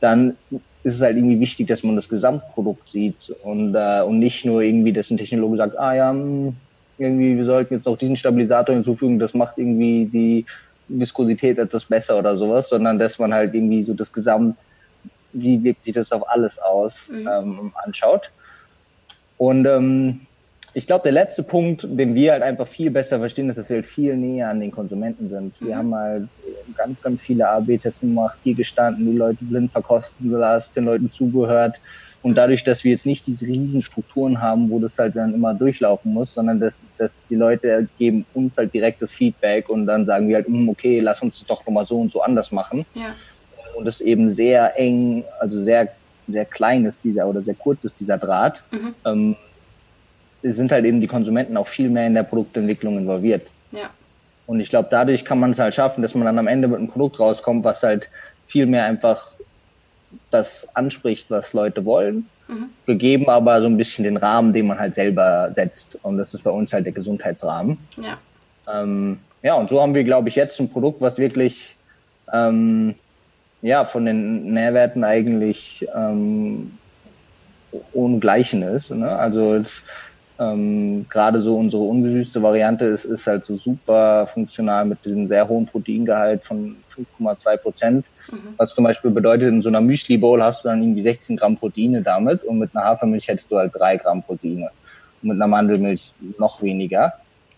Dann 0.00 0.36
ist 0.82 0.96
es 0.96 1.02
halt 1.02 1.16
irgendwie 1.16 1.40
wichtig, 1.40 1.68
dass 1.68 1.82
man 1.82 1.96
das 1.96 2.08
Gesamtprodukt 2.08 2.90
sieht 2.90 3.34
und, 3.42 3.74
äh, 3.74 4.02
und 4.02 4.18
nicht 4.18 4.44
nur 4.44 4.62
irgendwie, 4.62 4.92
dass 4.92 5.10
ein 5.10 5.18
Technologe 5.18 5.58
sagt, 5.58 5.78
ah 5.78 5.94
ja, 5.94 6.10
hm, 6.10 6.54
irgendwie, 6.98 7.36
wir 7.36 7.46
sollten 7.46 7.74
jetzt 7.74 7.86
noch 7.86 7.96
diesen 7.96 8.16
Stabilisator 8.16 8.74
hinzufügen, 8.74 9.18
das 9.18 9.34
macht 9.34 9.58
irgendwie 9.58 10.06
die 10.06 10.46
Viskosität 10.88 11.58
etwas 11.58 11.84
besser 11.84 12.18
oder 12.18 12.36
sowas, 12.36 12.68
sondern 12.68 12.98
dass 12.98 13.18
man 13.18 13.32
halt 13.32 13.54
irgendwie 13.54 13.82
so 13.82 13.94
das 13.94 14.12
Gesamt, 14.12 14.56
wie 15.32 15.62
wirkt 15.62 15.84
sich 15.84 15.94
das 15.94 16.12
auf 16.12 16.28
alles 16.28 16.58
aus, 16.58 17.08
mhm. 17.08 17.28
ähm, 17.28 17.72
anschaut. 17.84 18.30
Und 19.38 19.66
ähm, 19.66 20.20
ich 20.72 20.86
glaube, 20.86 21.02
der 21.02 21.12
letzte 21.12 21.42
Punkt, 21.42 21.82
den 21.82 22.14
wir 22.14 22.32
halt 22.32 22.42
einfach 22.42 22.68
viel 22.68 22.90
besser 22.90 23.18
verstehen, 23.18 23.48
ist, 23.48 23.56
dass 23.56 23.68
wir 23.68 23.76
halt 23.76 23.86
viel 23.86 24.16
näher 24.16 24.48
an 24.48 24.60
den 24.60 24.70
Konsumenten 24.70 25.28
sind. 25.28 25.60
Mhm. 25.60 25.66
Wir 25.66 25.76
haben 25.76 25.94
halt 25.94 26.28
ganz, 26.76 27.00
ganz 27.02 27.22
viele 27.22 27.48
AB-Tests 27.48 28.00
gemacht, 28.00 28.38
hier 28.44 28.54
gestanden, 28.54 29.10
die 29.10 29.16
Leute 29.16 29.44
blind 29.44 29.72
verkosten 29.72 30.30
gelassen, 30.30 30.72
den 30.76 30.84
Leuten 30.84 31.10
zugehört. 31.12 31.80
Und 32.22 32.36
dadurch, 32.36 32.64
dass 32.64 32.84
wir 32.84 32.92
jetzt 32.92 33.06
nicht 33.06 33.26
diese 33.26 33.46
riesen 33.46 33.80
Strukturen 33.80 34.42
haben, 34.42 34.70
wo 34.70 34.78
das 34.78 34.98
halt 34.98 35.16
dann 35.16 35.32
immer 35.32 35.54
durchlaufen 35.54 36.12
muss, 36.12 36.34
sondern 36.34 36.60
dass, 36.60 36.84
dass 36.98 37.18
die 37.30 37.34
Leute 37.34 37.88
geben 37.98 38.26
uns 38.34 38.58
halt 38.58 38.74
direktes 38.74 39.10
Feedback 39.10 39.70
und 39.70 39.86
dann 39.86 40.04
sagen 40.04 40.28
wir 40.28 40.36
halt, 40.36 40.46
hm, 40.46 40.68
okay, 40.68 41.00
lass 41.00 41.22
uns 41.22 41.38
das 41.38 41.46
doch 41.46 41.64
nochmal 41.64 41.86
so 41.86 41.98
und 41.98 42.12
so 42.12 42.20
anders 42.20 42.52
machen. 42.52 42.84
Ja. 42.94 43.14
Und 43.74 43.86
das 43.86 44.02
eben 44.02 44.34
sehr 44.34 44.78
eng, 44.78 45.24
also 45.40 45.62
sehr, 45.64 45.88
sehr 46.28 46.44
klein 46.44 46.84
ist 46.84 47.02
dieser 47.02 47.26
oder 47.26 47.40
sehr 47.40 47.54
kurz 47.54 47.84
ist 47.84 47.98
dieser 47.98 48.18
Draht. 48.18 48.62
Mhm. 48.70 48.94
Ähm, 49.06 49.36
sind 50.42 50.72
halt 50.72 50.84
eben 50.84 51.00
die 51.00 51.06
Konsumenten 51.06 51.56
auch 51.56 51.68
viel 51.68 51.88
mehr 51.88 52.06
in 52.06 52.14
der 52.14 52.22
Produktentwicklung 52.22 52.98
involviert. 52.98 53.46
Ja. 53.72 53.90
Und 54.46 54.60
ich 54.60 54.68
glaube, 54.68 54.88
dadurch 54.90 55.24
kann 55.24 55.38
man 55.38 55.52
es 55.52 55.58
halt 55.58 55.74
schaffen, 55.74 56.02
dass 56.02 56.14
man 56.14 56.24
dann 56.24 56.38
am 56.38 56.48
Ende 56.48 56.68
mit 56.68 56.78
einem 56.78 56.88
Produkt 56.88 57.20
rauskommt, 57.20 57.64
was 57.64 57.82
halt 57.82 58.08
viel 58.46 58.66
mehr 58.66 58.84
einfach 58.84 59.28
das 60.30 60.66
anspricht, 60.74 61.30
was 61.30 61.52
Leute 61.52 61.84
wollen, 61.84 62.26
mhm. 62.48 62.70
gegeben 62.86 63.28
aber 63.28 63.60
so 63.60 63.66
ein 63.66 63.76
bisschen 63.76 64.04
den 64.04 64.16
Rahmen, 64.16 64.52
den 64.52 64.66
man 64.66 64.78
halt 64.78 64.94
selber 64.94 65.52
setzt. 65.54 65.98
Und 66.02 66.18
das 66.18 66.34
ist 66.34 66.42
bei 66.42 66.50
uns 66.50 66.72
halt 66.72 66.84
der 66.86 66.92
Gesundheitsrahmen. 66.92 67.78
Ja. 67.96 68.18
Ähm, 68.72 69.20
ja, 69.42 69.54
und 69.54 69.70
so 69.70 69.80
haben 69.80 69.94
wir, 69.94 70.04
glaube 70.04 70.28
ich, 70.28 70.34
jetzt 70.34 70.58
ein 70.60 70.70
Produkt, 70.70 71.00
was 71.00 71.16
wirklich 71.16 71.76
ähm, 72.32 72.94
ja 73.62 73.84
von 73.84 74.04
den 74.04 74.52
Nährwerten 74.52 75.04
eigentlich 75.04 75.86
ähm, 75.94 76.72
ungleichen 77.92 78.62
ist. 78.62 78.90
Ne? 78.90 79.10
Also 79.10 79.54
es, 79.54 79.82
ähm, 80.40 81.06
Gerade 81.10 81.42
so 81.42 81.56
unsere 81.56 81.82
ungesüßte 81.82 82.42
Variante 82.42 82.86
ist, 82.86 83.04
ist 83.04 83.26
halt 83.26 83.44
so 83.44 83.58
super 83.58 84.26
funktional 84.32 84.86
mit 84.86 85.04
diesem 85.04 85.28
sehr 85.28 85.46
hohen 85.46 85.66
Proteingehalt 85.66 86.42
von 86.44 86.76
5,2 86.96 87.56
Prozent. 87.58 88.06
Mhm. 88.30 88.54
Was 88.56 88.74
zum 88.74 88.84
Beispiel 88.84 89.10
bedeutet, 89.10 89.48
in 89.48 89.60
so 89.60 89.68
einer 89.68 89.82
Müsli 89.82 90.16
Bowl 90.16 90.42
hast 90.42 90.64
du 90.64 90.68
dann 90.68 90.82
irgendwie 90.82 91.02
16 91.02 91.36
Gramm 91.36 91.58
Proteine 91.58 92.00
damit 92.02 92.42
und 92.44 92.58
mit 92.58 92.74
einer 92.74 92.86
Hafermilch 92.86 93.28
hättest 93.28 93.50
du 93.50 93.58
halt 93.58 93.72
3 93.74 93.98
Gramm 93.98 94.22
Proteine. 94.22 94.70
Und 95.22 95.28
mit 95.28 95.36
einer 95.36 95.46
Mandelmilch 95.46 96.14
noch 96.38 96.62
weniger. 96.62 97.12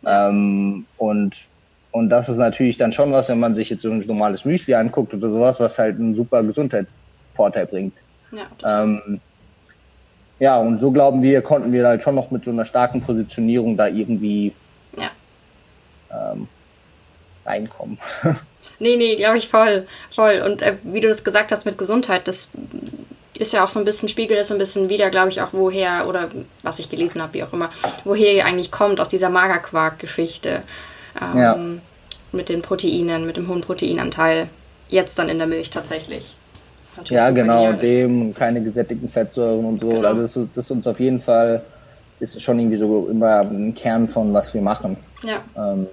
Ähm, 0.04 0.84
und 0.98 1.46
und 1.92 2.08
das 2.08 2.30
ist 2.30 2.38
natürlich 2.38 2.78
dann 2.78 2.92
schon 2.92 3.12
was, 3.12 3.28
wenn 3.28 3.38
man 3.38 3.54
sich 3.54 3.68
jetzt 3.68 3.82
so 3.82 3.90
ein 3.90 4.04
normales 4.06 4.46
Müsli 4.46 4.74
anguckt 4.74 5.12
oder 5.12 5.28
sowas, 5.28 5.60
was 5.60 5.78
halt 5.78 5.96
einen 5.96 6.14
super 6.14 6.42
Gesundheitsvorteil 6.42 7.66
bringt. 7.66 7.94
Ja, 8.32 8.82
ähm, 8.82 9.20
ja, 10.42 10.58
und 10.58 10.80
so 10.80 10.90
glauben 10.90 11.22
wir, 11.22 11.40
konnten 11.40 11.72
wir 11.72 11.87
halt 11.87 12.02
schon 12.02 12.16
noch 12.16 12.32
mit 12.32 12.44
so 12.44 12.50
einer 12.50 12.66
starken 12.66 13.00
Positionierung 13.00 13.76
da 13.76 13.87
irgendwie 13.87 14.52
ja. 14.96 15.11
ähm, 16.11 16.49
reinkommen. 17.46 17.99
Nee, 18.78 18.96
nee, 18.96 19.14
glaube 19.14 19.38
ich 19.38 19.49
voll, 19.49 19.87
voll. 20.12 20.42
Und 20.44 20.61
äh, 20.61 20.76
wie 20.82 20.99
du 20.99 21.06
das 21.06 21.22
gesagt 21.22 21.52
hast 21.52 21.64
mit 21.66 21.78
Gesundheit, 21.78 22.26
das 22.26 22.50
ist 23.38 23.52
ja 23.52 23.64
auch 23.64 23.68
so 23.68 23.78
ein 23.78 23.84
bisschen, 23.84 24.08
spiegelt 24.08 24.40
es 24.40 24.49
so 24.49 24.54
ein 24.54 24.58
bisschen 24.58 24.88
wieder, 24.88 25.08
glaube 25.11 25.28
ich, 25.28 25.40
auch 25.40 25.50
woher, 25.52 26.08
oder 26.08 26.28
was 26.64 26.80
ich 26.80 26.90
gelesen 26.90 27.22
habe, 27.22 27.34
wie 27.34 27.44
auch 27.44 27.52
immer, 27.52 27.70
woher 28.02 28.32
ihr 28.32 28.44
eigentlich 28.44 28.72
kommt 28.72 28.99
aus 29.00 29.08
dieser 29.08 29.30
Magerquark-Geschichte. 29.30 30.62
Ähm, 31.21 31.38
ja. 31.38 31.58
Mit 32.32 32.49
den 32.49 32.62
Proteinen, 32.62 33.25
mit 33.25 33.36
dem 33.36 33.47
hohen 33.47 33.60
Proteinanteil. 33.60 34.49
Jetzt 34.88 35.19
dann 35.19 35.28
in 35.28 35.38
der 35.38 35.47
Milch 35.47 35.71
tatsächlich. 35.71 36.34
Ja, 37.05 37.31
genau, 37.31 37.73
dem, 37.73 38.35
keine 38.35 38.63
gesättigten 38.63 39.09
Fettsäuren 39.09 39.65
und 39.65 39.81
so. 39.81 39.89
Genau. 39.89 40.09
Also 40.09 40.23
das, 40.23 40.55
das 40.55 40.65
ist 40.65 40.71
uns 40.71 40.87
auf 40.87 41.00
jeden 41.00 41.23
Fall, 41.23 41.63
ist 42.21 42.41
schon 42.41 42.59
irgendwie 42.59 42.78
so 42.78 43.09
immer 43.11 43.41
ein 43.41 43.75
Kern 43.75 44.09
von, 44.09 44.33
was 44.33 44.52
wir 44.55 44.63
machen. 44.63 44.97
Ja. 45.23 45.43
Ähm, 45.57 45.87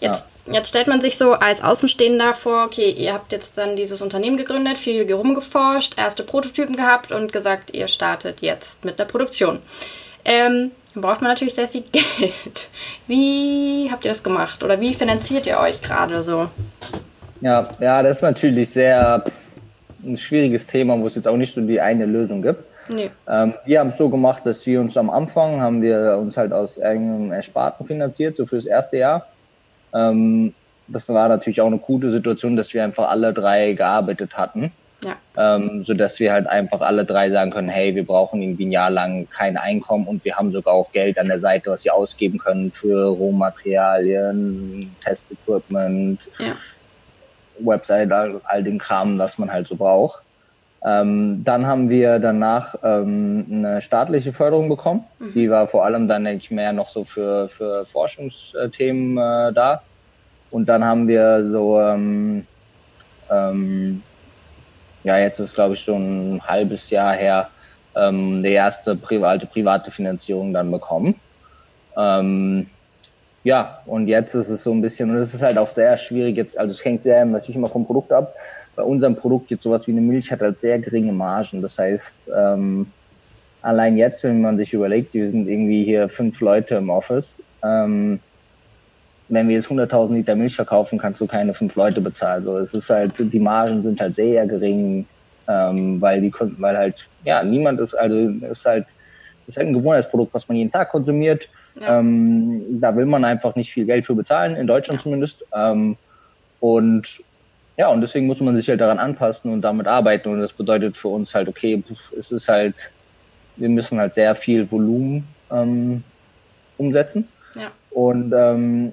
jetzt, 0.00 0.28
ja. 0.46 0.54
jetzt 0.54 0.68
stellt 0.68 0.86
man 0.86 1.00
sich 1.00 1.16
so 1.16 1.32
als 1.32 1.62
Außenstehender 1.62 2.34
vor, 2.34 2.64
okay, 2.64 2.90
ihr 2.90 3.12
habt 3.12 3.32
jetzt 3.32 3.58
dann 3.58 3.76
dieses 3.76 4.02
Unternehmen 4.02 4.36
gegründet, 4.36 4.78
viel 4.78 5.10
rumgeforscht, 5.10 5.96
erste 5.96 6.22
Prototypen 6.22 6.76
gehabt 6.76 7.10
und 7.10 7.32
gesagt, 7.32 7.74
ihr 7.74 7.88
startet 7.88 8.42
jetzt 8.42 8.84
mit 8.84 8.98
der 8.98 9.04
Produktion. 9.06 9.60
Ähm, 10.24 10.72
braucht 10.94 11.22
man 11.22 11.30
natürlich 11.30 11.54
sehr 11.54 11.68
viel 11.68 11.82
Geld. 11.92 12.68
Wie 13.06 13.88
habt 13.90 14.04
ihr 14.04 14.10
das 14.10 14.22
gemacht 14.22 14.62
oder 14.62 14.80
wie 14.80 14.94
finanziert 14.94 15.46
ihr 15.46 15.58
euch 15.58 15.80
gerade 15.80 16.22
so? 16.22 16.48
Ja, 17.40 17.68
ja, 17.80 18.02
das 18.02 18.18
ist 18.18 18.22
natürlich 18.22 18.70
sehr 18.70 19.24
ein 20.04 20.16
schwieriges 20.16 20.66
Thema, 20.66 20.98
wo 20.98 21.06
es 21.06 21.14
jetzt 21.14 21.28
auch 21.28 21.36
nicht 21.36 21.54
so 21.54 21.60
die 21.60 21.80
eine 21.80 22.06
Lösung 22.06 22.42
gibt. 22.42 22.64
Nee. 22.88 23.10
Ähm, 23.28 23.54
wir 23.64 23.80
haben 23.80 23.90
es 23.90 23.98
so 23.98 24.08
gemacht, 24.08 24.46
dass 24.46 24.64
wir 24.64 24.80
uns 24.80 24.96
am 24.96 25.10
Anfang 25.10 25.60
haben 25.60 25.82
wir 25.82 26.16
uns 26.18 26.36
halt 26.36 26.52
aus 26.52 26.78
irgendeinem 26.78 27.32
Ersparten 27.32 27.86
finanziert, 27.86 28.36
so 28.36 28.46
fürs 28.46 28.66
erste 28.66 28.98
Jahr. 28.98 29.26
Ähm, 29.94 30.54
das 30.86 31.08
war 31.08 31.28
natürlich 31.28 31.60
auch 31.60 31.66
eine 31.66 31.78
gute 31.78 32.10
Situation, 32.10 32.56
dass 32.56 32.72
wir 32.72 32.82
einfach 32.82 33.10
alle 33.10 33.34
drei 33.34 33.72
gearbeitet 33.72 34.36
hatten. 34.36 34.72
Ja. 35.04 35.16
Ähm, 35.36 35.84
so 35.84 35.94
dass 35.94 36.18
wir 36.18 36.32
halt 36.32 36.48
einfach 36.48 36.80
alle 36.80 37.04
drei 37.04 37.30
sagen 37.30 37.52
können, 37.52 37.68
hey, 37.68 37.94
wir 37.94 38.04
brauchen 38.04 38.42
irgendwie 38.42 38.66
ein 38.66 38.72
Jahr 38.72 38.90
lang 38.90 39.28
kein 39.30 39.56
Einkommen 39.56 40.08
und 40.08 40.24
wir 40.24 40.34
haben 40.34 40.50
sogar 40.50 40.74
auch 40.74 40.90
Geld 40.90 41.20
an 41.20 41.28
der 41.28 41.38
Seite, 41.38 41.70
was 41.70 41.84
wir 41.84 41.94
ausgeben 41.94 42.38
können 42.38 42.72
für 42.72 43.06
Rohmaterialien, 43.06 44.96
Testequipment, 45.04 46.20
ja. 46.38 46.56
Website, 47.60 48.12
all, 48.12 48.40
all 48.44 48.62
den 48.62 48.78
Kram, 48.78 49.18
was 49.18 49.38
man 49.38 49.52
halt 49.52 49.68
so 49.68 49.76
braucht. 49.76 50.22
Ähm, 50.84 51.42
dann 51.44 51.66
haben 51.66 51.88
wir 51.88 52.20
danach 52.20 52.76
ähm, 52.84 53.46
eine 53.50 53.82
staatliche 53.82 54.32
Förderung 54.32 54.68
bekommen. 54.68 55.04
Mhm. 55.18 55.32
Die 55.34 55.50
war 55.50 55.66
vor 55.66 55.84
allem 55.84 56.06
dann 56.06 56.24
denke 56.24 56.44
ich 56.44 56.50
mehr 56.50 56.72
noch 56.72 56.90
so 56.90 57.04
für, 57.04 57.48
für 57.48 57.86
Forschungsthemen 57.86 59.18
äh, 59.18 59.52
da. 59.52 59.82
Und 60.50 60.68
dann 60.68 60.84
haben 60.84 61.08
wir 61.08 61.50
so, 61.50 61.80
ähm, 61.80 62.46
ähm, 63.30 64.02
ja, 65.02 65.18
jetzt 65.18 65.40
ist 65.40 65.54
glaube 65.54 65.74
ich 65.74 65.80
schon 65.80 66.36
ein 66.36 66.46
halbes 66.46 66.90
Jahr 66.90 67.14
her, 67.14 67.48
ähm, 67.96 68.42
die 68.42 68.52
erste 68.52 68.94
private, 68.94 69.46
private 69.46 69.90
Finanzierung 69.90 70.52
dann 70.54 70.70
bekommen. 70.70 71.16
Ähm, 71.96 72.68
ja, 73.48 73.80
und 73.86 74.08
jetzt 74.08 74.34
ist 74.34 74.50
es 74.50 74.62
so 74.62 74.72
ein 74.72 74.82
bisschen, 74.82 75.08
und 75.08 75.16
es 75.16 75.32
ist 75.32 75.40
halt 75.40 75.56
auch 75.56 75.70
sehr 75.70 75.96
schwierig 75.96 76.36
jetzt, 76.36 76.58
also 76.58 76.70
es 76.70 76.84
hängt 76.84 77.02
sehr 77.02 77.24
natürlich 77.24 77.56
immer 77.56 77.70
vom 77.70 77.86
Produkt 77.86 78.12
ab. 78.12 78.34
Bei 78.76 78.82
unserem 78.82 79.16
Produkt 79.16 79.50
jetzt 79.50 79.62
sowas 79.62 79.86
wie 79.86 79.92
eine 79.92 80.02
Milch 80.02 80.30
hat 80.30 80.42
halt 80.42 80.60
sehr 80.60 80.78
geringe 80.78 81.12
Margen. 81.12 81.62
Das 81.62 81.78
heißt, 81.78 82.12
ähm, 82.36 82.88
allein 83.62 83.96
jetzt, 83.96 84.22
wenn 84.22 84.42
man 84.42 84.58
sich 84.58 84.74
überlegt, 84.74 85.14
wir 85.14 85.30
sind 85.30 85.48
irgendwie 85.48 85.82
hier 85.82 86.10
fünf 86.10 86.38
Leute 86.40 86.74
im 86.74 86.90
Office, 86.90 87.42
ähm, 87.64 88.20
wenn 89.30 89.48
wir 89.48 89.56
jetzt 89.56 89.68
100.000 89.68 90.12
Liter 90.12 90.36
Milch 90.36 90.54
verkaufen, 90.54 90.98
kannst 90.98 91.22
du 91.22 91.26
keine 91.26 91.54
fünf 91.54 91.74
Leute 91.74 92.02
bezahlen. 92.02 92.44
So, 92.44 92.58
es 92.58 92.74
ist 92.74 92.90
halt, 92.90 93.12
die 93.18 93.40
Margen 93.40 93.82
sind 93.82 93.98
halt 93.98 94.14
sehr 94.14 94.46
gering, 94.46 95.06
ähm, 95.48 96.02
weil 96.02 96.20
die 96.20 96.30
Kunden, 96.30 96.60
weil 96.60 96.76
halt, 96.76 96.96
ja, 97.24 97.42
niemand 97.42 97.80
ist, 97.80 97.94
also, 97.94 98.14
ist 98.44 98.66
halt, 98.66 98.84
ist 99.46 99.56
halt 99.56 99.68
ein 99.68 99.72
Gewohnheitsprodukt, 99.72 100.34
was 100.34 100.46
man 100.48 100.58
jeden 100.58 100.70
Tag 100.70 100.90
konsumiert 100.90 101.48
ja. 101.80 101.98
Ähm, 101.98 102.80
da 102.80 102.96
will 102.96 103.06
man 103.06 103.24
einfach 103.24 103.54
nicht 103.56 103.72
viel 103.72 103.84
Geld 103.84 104.06
für 104.06 104.14
bezahlen, 104.14 104.56
in 104.56 104.66
Deutschland 104.66 105.00
zumindest. 105.02 105.44
Ähm, 105.54 105.96
und 106.60 107.20
ja, 107.76 107.88
und 107.88 108.00
deswegen 108.00 108.26
muss 108.26 108.40
man 108.40 108.56
sich 108.56 108.68
halt 108.68 108.80
daran 108.80 108.98
anpassen 108.98 109.52
und 109.52 109.62
damit 109.62 109.86
arbeiten. 109.86 110.28
Und 110.28 110.40
das 110.40 110.52
bedeutet 110.52 110.96
für 110.96 111.08
uns 111.08 111.34
halt, 111.34 111.48
okay, 111.48 111.82
es 112.18 112.32
ist 112.32 112.48
halt, 112.48 112.74
wir 113.56 113.68
müssen 113.68 114.00
halt 114.00 114.14
sehr 114.14 114.34
viel 114.34 114.70
Volumen 114.70 115.26
ähm, 115.52 116.02
umsetzen. 116.76 117.28
Ja. 117.54 117.70
Und 117.90 118.32
ähm, 118.36 118.92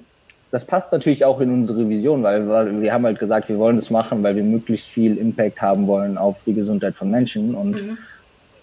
das 0.52 0.64
passt 0.64 0.92
natürlich 0.92 1.24
auch 1.24 1.40
in 1.40 1.52
unsere 1.52 1.88
Vision, 1.88 2.22
weil, 2.22 2.48
weil 2.48 2.80
wir 2.80 2.92
haben 2.92 3.04
halt 3.04 3.18
gesagt, 3.18 3.48
wir 3.48 3.58
wollen 3.58 3.76
das 3.76 3.90
machen, 3.90 4.22
weil 4.22 4.36
wir 4.36 4.44
möglichst 4.44 4.86
viel 4.86 5.18
Impact 5.18 5.60
haben 5.60 5.88
wollen 5.88 6.16
auf 6.16 6.36
die 6.46 6.54
Gesundheit 6.54 6.94
von 6.94 7.10
Menschen. 7.10 7.54
Und 7.54 7.72
mhm 7.72 7.98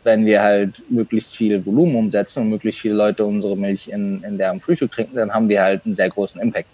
wenn 0.03 0.25
wir 0.25 0.41
halt 0.41 0.81
möglichst 0.89 1.35
viel 1.35 1.65
Volumen 1.65 1.95
umsetzen 1.95 2.41
und 2.41 2.49
möglichst 2.49 2.81
viele 2.81 2.95
Leute 2.95 3.25
unsere 3.25 3.57
Milch 3.57 3.87
in, 3.87 4.23
in 4.23 4.37
der 4.37 4.53
Frühstück 4.59 4.91
trinken, 4.91 5.15
dann 5.15 5.33
haben 5.33 5.49
wir 5.49 5.61
halt 5.61 5.85
einen 5.85 5.95
sehr 5.95 6.09
großen 6.09 6.39
Impact. 6.41 6.69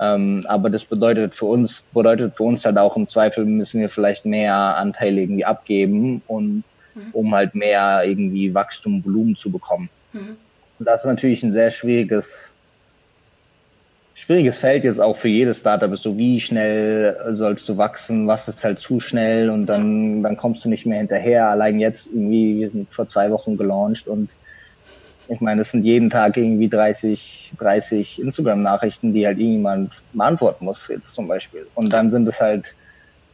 Ähm, 0.00 0.44
aber 0.48 0.70
das 0.70 0.84
bedeutet 0.84 1.34
für 1.34 1.46
uns, 1.46 1.82
bedeutet 1.92 2.36
für 2.36 2.42
uns 2.42 2.64
halt 2.64 2.78
auch 2.78 2.96
im 2.96 3.08
Zweifel 3.08 3.44
müssen 3.44 3.80
wir 3.80 3.88
vielleicht 3.88 4.26
mehr 4.26 4.54
Anteile 4.54 5.20
irgendwie 5.22 5.44
abgeben 5.44 6.20
und 6.26 6.64
mhm. 6.94 7.10
um 7.12 7.34
halt 7.34 7.54
mehr 7.54 8.02
irgendwie 8.04 8.52
Wachstum, 8.52 9.04
Volumen 9.04 9.36
zu 9.36 9.50
bekommen. 9.50 9.88
Mhm. 10.12 10.36
Und 10.78 10.88
das 10.88 11.02
ist 11.02 11.06
natürlich 11.06 11.42
ein 11.42 11.52
sehr 11.52 11.70
schwieriges 11.70 12.50
schwieriges 14.14 14.58
Feld 14.58 14.84
jetzt 14.84 15.00
auch 15.00 15.16
für 15.16 15.28
jedes 15.28 15.58
Startup 15.58 15.92
ist 15.92 16.02
so, 16.02 16.16
wie 16.16 16.40
schnell 16.40 17.16
sollst 17.34 17.68
du 17.68 17.76
wachsen, 17.76 18.26
was 18.26 18.48
ist 18.48 18.64
halt 18.64 18.80
zu 18.80 19.00
schnell 19.00 19.50
und 19.50 19.66
dann, 19.66 20.22
dann 20.22 20.36
kommst 20.36 20.64
du 20.64 20.68
nicht 20.68 20.86
mehr 20.86 20.98
hinterher. 20.98 21.48
Allein 21.48 21.80
jetzt 21.80 22.06
irgendwie, 22.06 22.60
wir 22.60 22.70
sind 22.70 22.92
vor 22.92 23.08
zwei 23.08 23.30
Wochen 23.30 23.56
gelauncht 23.56 24.06
und 24.06 24.30
ich 25.28 25.40
meine, 25.40 25.62
es 25.62 25.70
sind 25.70 25.84
jeden 25.84 26.10
Tag 26.10 26.36
irgendwie 26.36 26.68
30, 26.68 27.54
30 27.58 28.20
Instagram-Nachrichten, 28.20 29.14
die 29.14 29.26
halt 29.26 29.38
irgendjemand 29.38 29.92
beantworten 30.12 30.66
muss, 30.66 30.86
jetzt 30.88 31.14
zum 31.14 31.28
Beispiel. 31.28 31.66
Und 31.74 31.92
dann 31.92 32.10
sind 32.10 32.28
es 32.28 32.40
halt, 32.40 32.74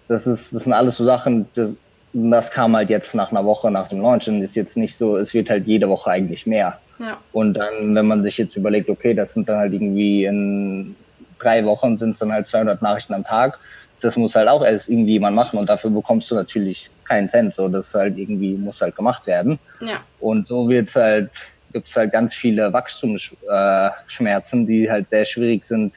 das 0.09 0.27
ist, 0.27 0.55
das 0.55 0.63
sind 0.65 0.73
alles 0.73 0.97
so 0.97 1.05
Sachen, 1.05 1.47
das, 1.55 1.73
das 2.13 2.51
kam 2.51 2.77
halt 2.77 2.91
jetzt 2.91 3.15
nach 3.15 3.33
einer 3.33 3.45
Woche 3.45 3.71
nach 3.71 3.89
dem 3.89 4.01
Launch 4.01 4.29
und 4.29 4.43
ist 4.43 4.57
jetzt 4.57 4.77
nicht 4.77 4.97
so, 4.97 5.17
es 5.17 5.35
wird 5.35 5.51
halt 5.51 5.67
jede 5.67 5.89
Woche 5.89 6.11
eigentlich 6.11 6.47
mehr. 6.47 6.79
Ja. 7.01 7.19
Und 7.33 7.55
dann, 7.55 7.95
wenn 7.95 8.07
man 8.07 8.23
sich 8.23 8.37
jetzt 8.37 8.57
überlegt, 8.57 8.89
okay, 8.89 9.15
das 9.15 9.33
sind 9.33 9.49
dann 9.49 9.59
halt 9.59 9.73
irgendwie 9.73 10.25
in 10.27 10.95
drei 11.39 11.65
Wochen 11.65 11.97
sind 11.99 12.11
es 12.11 12.19
dann 12.19 12.33
halt 12.33 12.47
200 12.47 12.83
Nachrichten 12.83 13.15
am 13.15 13.25
Tag, 13.25 13.59
das 14.03 14.17
muss 14.17 14.35
halt 14.35 14.49
auch 14.49 14.63
erst 14.65 14.89
irgendwie 14.89 15.13
jemand 15.13 15.35
machen 15.35 15.59
und 15.59 15.69
dafür 15.69 15.91
bekommst 15.91 16.31
du 16.31 16.35
natürlich 16.35 16.91
keinen 17.05 17.29
Cent, 17.31 17.55
so 17.55 17.69
das 17.69 17.93
halt 17.95 18.19
irgendwie 18.19 18.53
muss 18.55 18.81
halt 18.81 18.95
gemacht 18.97 19.27
werden. 19.27 19.59
Ja. 19.81 20.01
Und 20.21 20.47
so 20.47 20.69
wird's 20.69 20.95
halt, 20.95 21.31
gibt's 21.73 21.97
halt 21.97 22.13
ganz 22.13 22.35
viele 22.35 22.73
Wachstumsschmerzen, 22.73 24.67
die 24.67 24.91
halt 24.91 25.09
sehr 25.09 25.25
schwierig 25.25 25.65
sind, 25.65 25.95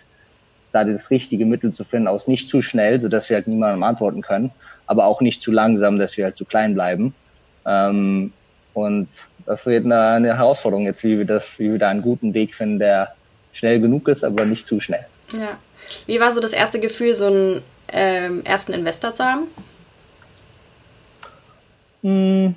da 0.71 0.83
das 0.83 1.11
richtige 1.11 1.45
Mittel 1.45 1.71
zu 1.71 1.83
finden, 1.83 2.07
aus 2.07 2.27
nicht 2.27 2.49
zu 2.49 2.61
schnell, 2.61 2.99
so 2.99 3.09
dass 3.09 3.29
wir 3.29 3.35
halt 3.37 3.47
niemandem 3.47 3.83
antworten 3.83 4.21
können, 4.21 4.51
aber 4.87 5.05
auch 5.05 5.21
nicht 5.21 5.41
zu 5.41 5.51
langsam, 5.51 5.99
dass 5.99 6.17
wir 6.17 6.25
halt 6.25 6.37
zu 6.37 6.45
klein 6.45 6.73
bleiben. 6.73 7.13
Ähm, 7.65 8.33
und 8.73 9.07
das 9.45 9.65
wird 9.65 9.85
eine, 9.85 9.99
eine 10.01 10.37
Herausforderung 10.37 10.85
jetzt, 10.85 11.03
wie 11.03 11.17
wir 11.17 11.25
das, 11.25 11.59
wie 11.59 11.71
wir 11.71 11.79
da 11.79 11.89
einen 11.89 12.01
guten 12.01 12.33
Weg 12.33 12.55
finden, 12.55 12.79
der 12.79 13.13
schnell 13.53 13.79
genug 13.79 14.07
ist, 14.07 14.23
aber 14.23 14.45
nicht 14.45 14.67
zu 14.67 14.79
schnell. 14.79 15.05
Ja. 15.31 15.57
Wie 16.05 16.19
war 16.19 16.31
so 16.31 16.39
das 16.39 16.53
erste 16.53 16.79
Gefühl, 16.79 17.13
so 17.13 17.27
einen 17.27 17.61
ähm, 17.91 18.41
ersten 18.45 18.73
Investor 18.73 19.13
zu 19.13 19.23
haben? 19.23 19.47
Hm. 22.01 22.55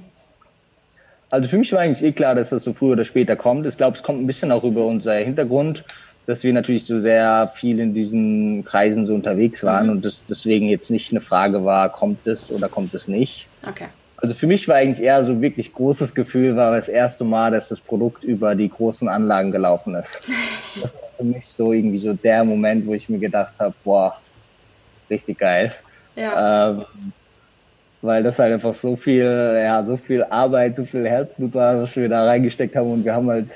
Also 1.30 1.48
für 1.48 1.58
mich 1.58 1.72
war 1.72 1.80
eigentlich 1.80 2.04
eh 2.04 2.12
klar, 2.12 2.34
dass 2.34 2.50
das 2.50 2.62
so 2.64 2.72
früher 2.72 2.92
oder 2.92 3.04
später 3.04 3.36
kommt. 3.36 3.66
Ich 3.66 3.76
glaube, 3.76 3.96
es 3.96 4.02
kommt 4.02 4.20
ein 4.20 4.26
bisschen 4.26 4.52
auch 4.52 4.64
über 4.64 4.86
unser 4.86 5.14
Hintergrund, 5.14 5.84
dass 6.26 6.42
wir 6.44 6.52
natürlich 6.52 6.84
so 6.84 7.00
sehr 7.00 7.52
viel 7.56 7.78
in 7.80 7.94
diesen 7.94 8.64
Kreisen 8.64 9.06
so 9.06 9.14
unterwegs 9.14 9.62
waren 9.64 9.86
mhm. 9.86 9.92
und 9.92 10.04
das 10.04 10.24
deswegen 10.28 10.68
jetzt 10.68 10.90
nicht 10.90 11.10
eine 11.10 11.20
Frage 11.20 11.64
war, 11.64 11.90
kommt 11.90 12.26
es 12.26 12.50
oder 12.50 12.68
kommt 12.68 12.94
es 12.94 13.08
nicht. 13.08 13.46
Okay. 13.68 13.86
Also 14.18 14.34
für 14.34 14.46
mich 14.46 14.66
war 14.66 14.76
eigentlich 14.76 15.04
eher 15.04 15.24
so 15.24 15.40
wirklich 15.42 15.74
großes 15.74 16.14
Gefühl, 16.14 16.56
war 16.56 16.74
das 16.74 16.88
erste 16.88 17.24
Mal, 17.24 17.50
dass 17.50 17.68
das 17.68 17.80
Produkt 17.80 18.24
über 18.24 18.54
die 18.54 18.68
großen 18.68 19.08
Anlagen 19.08 19.50
gelaufen 19.50 19.94
ist. 19.94 20.22
Das 20.78 20.92
war 20.92 21.08
für 21.16 21.24
mich 21.24 21.48
so 21.48 21.72
irgendwie 21.72 21.98
so 21.98 22.12
der 22.12 22.44
Moment, 22.44 22.86
wo 22.86 22.92
ich 22.92 23.08
mir 23.08 23.18
gedacht 23.18 23.54
habe, 23.58 23.74
boah, 23.82 24.20
richtig 25.08 25.38
geil. 25.38 25.74
Ja. 26.16 26.68
Ähm, 26.68 26.84
weil 28.02 28.22
das 28.22 28.38
halt 28.38 28.52
einfach 28.52 28.74
so 28.74 28.94
viel, 28.94 29.24
ja, 29.24 29.82
so 29.82 29.96
viel 29.96 30.22
Arbeit, 30.24 30.76
so 30.76 30.84
viel 30.84 31.08
Herzblut 31.08 31.54
war, 31.54 31.80
was 31.80 31.96
wir 31.96 32.10
da 32.10 32.26
reingesteckt 32.26 32.76
haben 32.76 32.92
und 32.92 33.06
wir 33.06 33.14
haben 33.14 33.30
halt 33.30 33.48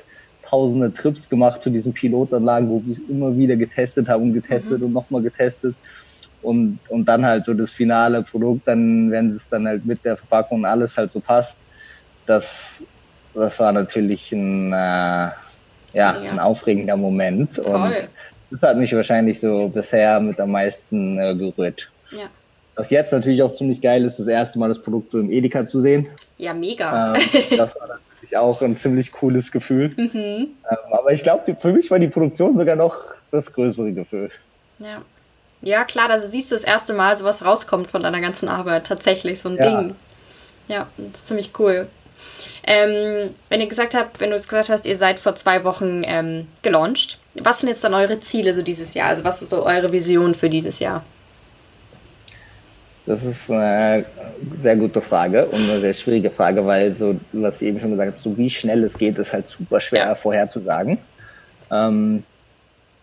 tausende 0.49 0.93
Trips 0.93 1.29
gemacht 1.29 1.63
zu 1.63 1.69
diesen 1.69 1.93
Pilotanlagen, 1.93 2.71
wo 2.71 2.83
wir 2.85 2.95
es 2.95 3.01
immer 3.09 3.37
wieder 3.37 3.57
getestet 3.57 4.09
haben 4.09 4.23
und 4.25 4.33
getestet 4.33 4.81
mhm. 4.81 4.87
und 4.87 4.93
nochmal 4.95 5.23
getestet 5.23 5.75
und, 6.43 6.79
und 6.89 7.05
dann 7.07 7.25
halt 7.25 7.45
so 7.45 7.55
das 7.55 7.71
finale 7.73 8.23
Produkt, 8.23 8.67
dann, 8.67 9.11
wenn 9.11 9.37
es 9.37 9.43
dann 9.51 9.67
halt 9.67 9.85
mit 9.85 10.05
der 10.05 10.17
Verpackung 10.17 10.61
und 10.61 10.65
alles 10.65 10.97
halt 10.97 11.13
so 11.13 11.21
passt, 11.21 11.55
das, 12.27 12.45
das 13.35 13.59
war 13.59 13.73
natürlich 13.73 14.33
ein, 14.33 14.73
äh, 14.73 14.77
ja, 14.77 15.33
ja, 15.93 16.15
ein 16.31 16.39
aufregender 16.39 16.97
Moment. 16.97 17.55
Voll. 17.57 17.75
Und 17.75 17.95
das 18.51 18.63
hat 18.63 18.77
mich 18.77 18.95
wahrscheinlich 18.95 19.41
so 19.41 19.69
bisher 19.69 20.21
mit 20.21 20.41
am 20.41 20.53
meisten 20.53 21.19
äh, 21.19 21.35
gerührt. 21.35 21.89
Ja. 22.11 22.27
Was 22.77 22.91
jetzt 22.91 23.13
natürlich 23.13 23.43
auch 23.43 23.55
ziemlich 23.55 23.83
geil 23.83 24.05
ist, 24.05 24.17
das 24.19 24.29
erste 24.29 24.59
Mal 24.59 24.69
das 24.69 24.83
Produkt 24.83 25.13
so 25.13 25.19
im 25.19 25.31
Edeka 25.31 25.67
zu 25.67 25.83
sehen. 25.83 26.09
Ja, 26.39 26.55
mega. 26.55 27.15
Ähm, 27.15 27.23
das 27.57 27.79
war 27.79 27.89
natürlich 27.89 28.37
auch 28.37 28.63
ein 28.63 28.77
ziemlich 28.77 29.13
cooles 29.13 29.53
Gefühl. 29.53 29.91
Mhm. 29.97 30.15
Ähm, 30.17 30.49
aber 30.91 31.13
ich 31.13 31.23
glaube, 31.23 31.57
für 31.59 31.73
mich 31.73 31.91
war 31.91 31.99
die 31.99 32.09
Produktion 32.09 32.57
sogar 32.57 32.77
noch 32.77 32.97
das 33.31 33.53
größere 33.53 33.93
Gefühl. 33.93 34.31
Ja. 34.79 35.03
Ja, 35.63 35.85
klar, 35.85 36.09
da 36.09 36.19
siehst 36.19 36.51
du 36.51 36.55
das 36.55 36.65
erste 36.65 36.95
Mal, 36.95 37.17
so 37.17 37.25
was 37.25 37.45
rauskommt 37.45 37.91
von 37.91 38.03
deiner 38.03 38.21
ganzen 38.21 38.49
Arbeit. 38.49 38.87
Tatsächlich, 38.87 39.41
so 39.41 39.51
ein 39.51 39.57
ja. 39.57 39.83
Ding. 39.83 39.95
Ja, 40.69 40.87
das 40.97 41.21
ist 41.21 41.29
ziemlich 41.29 41.53
cool. 41.59 41.89
Ähm, 42.67 43.31
wenn 43.49 43.61
ihr 43.61 43.67
gesagt 43.67 43.95
habt, 43.95 44.21
wenn 44.21 44.31
du 44.31 44.37
es 44.37 44.49
gesagt 44.49 44.69
hast, 44.69 44.87
ihr 44.87 44.97
seid 44.97 45.19
vor 45.19 45.35
zwei 45.35 45.65
Wochen 45.65 46.03
ähm, 46.05 46.47
gelauncht, 46.63 47.19
was 47.35 47.61
sind 47.61 47.69
jetzt 47.69 47.85
dann 47.85 47.95
eure 47.95 48.21
Ziele 48.21 48.53
so 48.53 48.63
dieses 48.63 48.95
Jahr? 48.95 49.09
Also 49.09 49.25
was 49.25 49.43
ist 49.43 49.51
so 49.51 49.65
eure 49.65 49.93
Vision 49.93 50.35
für 50.35 50.49
dieses 50.49 50.79
Jahr? 50.79 51.03
Das 53.07 53.23
ist 53.23 53.51
eine 53.51 54.05
sehr 54.63 54.77
gute 54.77 55.01
Frage 55.01 55.47
und 55.47 55.55
eine 55.55 55.81
sehr 55.81 55.95
schwierige 55.95 56.31
Frage, 56.31 56.65
weil 56.65 56.95
so, 56.97 57.19
was 57.33 57.55
ich 57.57 57.63
eben 57.69 57.81
schon 57.81 57.91
gesagt 57.93 58.13
habe, 58.13 58.23
so 58.23 58.37
wie 58.37 58.51
schnell 58.51 58.85
es 58.85 58.93
geht, 58.93 59.19
ist 59.19 59.33
halt 59.33 59.49
super 59.49 59.81
schwer 59.81 60.07
ja. 60.07 60.15
vorherzusagen. 60.15 60.99
Ähm, 61.73 62.23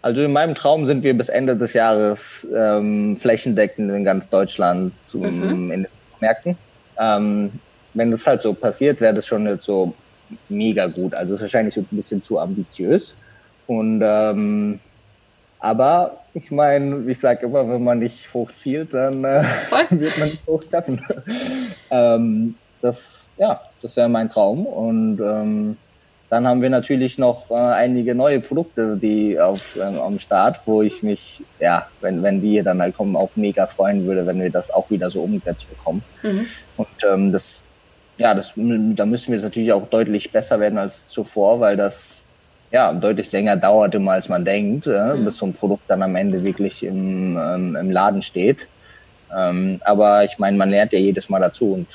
also 0.07 0.21
in 0.21 0.31
meinem 0.31 0.55
Traum 0.55 0.87
sind 0.87 1.03
wir 1.03 1.17
bis 1.17 1.27
Ende 1.27 1.57
des 1.57 1.73
Jahres 1.73 2.21
ähm, 2.55 3.17
flächendeckend 3.19 3.91
in 3.91 4.05
ganz 4.05 4.29
Deutschland 4.29 4.93
zum, 5.05 5.21
mhm. 5.21 5.69
in 5.69 5.83
den 5.83 5.87
Märkten. 6.21 6.57
Ähm, 6.97 7.51
wenn 7.93 8.11
das 8.11 8.25
halt 8.25 8.41
so 8.41 8.53
passiert, 8.53 9.01
wäre 9.01 9.13
das 9.13 9.27
schon 9.27 9.45
jetzt 9.45 9.65
so 9.65 9.93
mega 10.47 10.87
gut. 10.87 11.13
Also 11.13 11.35
ist 11.35 11.41
wahrscheinlich 11.41 11.75
so 11.75 11.81
ein 11.81 11.87
bisschen 11.91 12.23
zu 12.23 12.39
ambitiös. 12.39 13.15
Und 13.67 14.01
ähm, 14.01 14.79
aber 15.59 16.21
ich 16.33 16.51
meine, 16.51 17.11
ich 17.11 17.19
sage 17.19 17.45
immer, 17.45 17.67
wenn 17.67 17.83
man 17.83 17.99
nicht 17.99 18.33
hoch 18.33 18.49
zielt, 18.63 18.93
dann 18.93 19.25
äh, 19.25 19.43
wird 19.89 20.17
man 20.19 20.29
nicht 20.29 20.47
hoch 20.47 20.63
treffen. 20.71 21.01
ähm, 21.91 22.55
das, 22.81 22.97
ja, 23.37 23.59
das 23.81 23.97
wäre 23.97 24.07
mein 24.07 24.29
Traum. 24.29 24.65
Und 24.65 25.19
ähm, 25.19 25.75
dann 26.29 26.45
haben 26.45 26.61
wir 26.61 26.69
natürlich 26.69 27.17
noch 27.17 27.49
äh, 27.49 27.53
einige 27.53 28.13
neue 28.13 28.41
Produkte, 28.41 28.97
die 28.97 29.39
auf 29.39 29.61
ähm, 29.77 29.99
am 29.99 30.19
Start, 30.19 30.59
wo 30.65 30.81
ich 30.81 31.01
mich, 31.01 31.41
ja, 31.59 31.87
wenn, 32.01 32.21
wenn 32.21 32.41
die 32.41 32.61
dann 32.61 32.81
halt 32.81 32.97
kommen, 32.97 33.15
auch 33.15 33.29
mega 33.35 33.65
freuen 33.65 34.05
würde, 34.05 34.25
wenn 34.25 34.41
wir 34.41 34.49
das 34.49 34.69
auch 34.69 34.89
wieder 34.89 35.09
so 35.09 35.21
umgesetzt 35.21 35.69
bekommen. 35.69 36.03
Mhm. 36.23 36.47
Und 36.75 36.87
ähm, 37.09 37.31
das, 37.31 37.61
ja, 38.17 38.33
das, 38.33 38.51
da 38.55 39.05
müssen 39.05 39.31
wir 39.31 39.41
natürlich 39.41 39.71
auch 39.71 39.87
deutlich 39.87 40.31
besser 40.31 40.59
werden 40.59 40.77
als 40.77 41.07
zuvor, 41.07 41.61
weil 41.61 41.77
das 41.77 42.21
ja 42.71 42.91
deutlich 42.91 43.31
länger 43.31 43.55
dauert 43.55 43.95
immer 43.95 44.11
als 44.11 44.27
man 44.27 44.43
denkt, 44.43 44.85
äh, 44.87 45.13
mhm. 45.13 45.23
bis 45.23 45.37
so 45.37 45.45
ein 45.45 45.53
Produkt 45.53 45.83
dann 45.87 46.03
am 46.03 46.17
Ende 46.17 46.43
wirklich 46.43 46.83
im, 46.83 47.37
ähm, 47.37 47.77
im 47.77 47.89
Laden 47.89 48.21
steht. 48.21 48.57
Ähm, 49.33 49.79
aber 49.85 50.25
ich 50.25 50.37
meine, 50.39 50.57
man 50.57 50.69
lernt 50.69 50.91
ja 50.91 50.99
jedes 50.99 51.29
Mal 51.29 51.39
dazu 51.39 51.73
und 51.73 51.87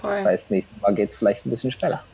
Toll. 0.00 0.18
das 0.18 0.24
heißt, 0.24 0.50
nächstes 0.50 0.80
Mal 0.80 0.94
geht 0.94 1.10
es 1.10 1.16
vielleicht 1.16 1.44
ein 1.44 1.50
bisschen 1.50 1.72
schneller. 1.72 2.04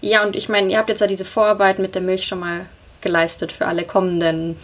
Ja, 0.00 0.24
und 0.24 0.36
ich 0.36 0.48
meine, 0.48 0.70
ihr 0.70 0.78
habt 0.78 0.88
jetzt 0.88 1.00
ja 1.00 1.06
diese 1.06 1.24
Vorarbeit 1.24 1.78
mit 1.78 1.94
der 1.94 2.02
Milch 2.02 2.26
schon 2.26 2.40
mal 2.40 2.66
geleistet 3.00 3.52
für 3.52 3.66
alle 3.66 3.84
kommenden 3.84 4.56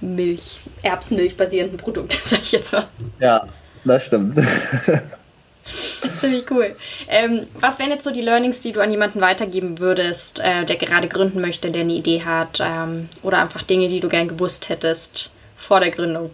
Milch, 0.00 0.60
Erbsenmilch 0.82 1.36
basierenden 1.36 1.78
Produkte, 1.78 2.16
sag 2.20 2.42
ich 2.42 2.52
jetzt 2.52 2.72
mal. 2.72 2.86
Ja, 3.20 3.46
das 3.84 4.04
stimmt. 4.04 4.38
Ziemlich 6.20 6.48
cool. 6.50 6.76
Ähm, 7.08 7.46
was 7.60 7.78
wären 7.78 7.90
jetzt 7.90 8.04
so 8.04 8.12
die 8.12 8.20
Learnings, 8.20 8.60
die 8.60 8.72
du 8.72 8.80
an 8.80 8.90
jemanden 8.92 9.20
weitergeben 9.20 9.78
würdest, 9.78 10.38
äh, 10.38 10.64
der 10.64 10.76
gerade 10.76 11.08
gründen 11.08 11.40
möchte, 11.40 11.70
der 11.70 11.82
eine 11.82 11.92
Idee 11.92 12.22
hat 12.24 12.60
ähm, 12.62 13.08
oder 13.22 13.42
einfach 13.42 13.62
Dinge, 13.62 13.88
die 13.88 14.00
du 14.00 14.08
gern 14.08 14.28
gewusst 14.28 14.68
hättest 14.68 15.32
vor 15.56 15.80
der 15.80 15.90
Gründung? 15.90 16.30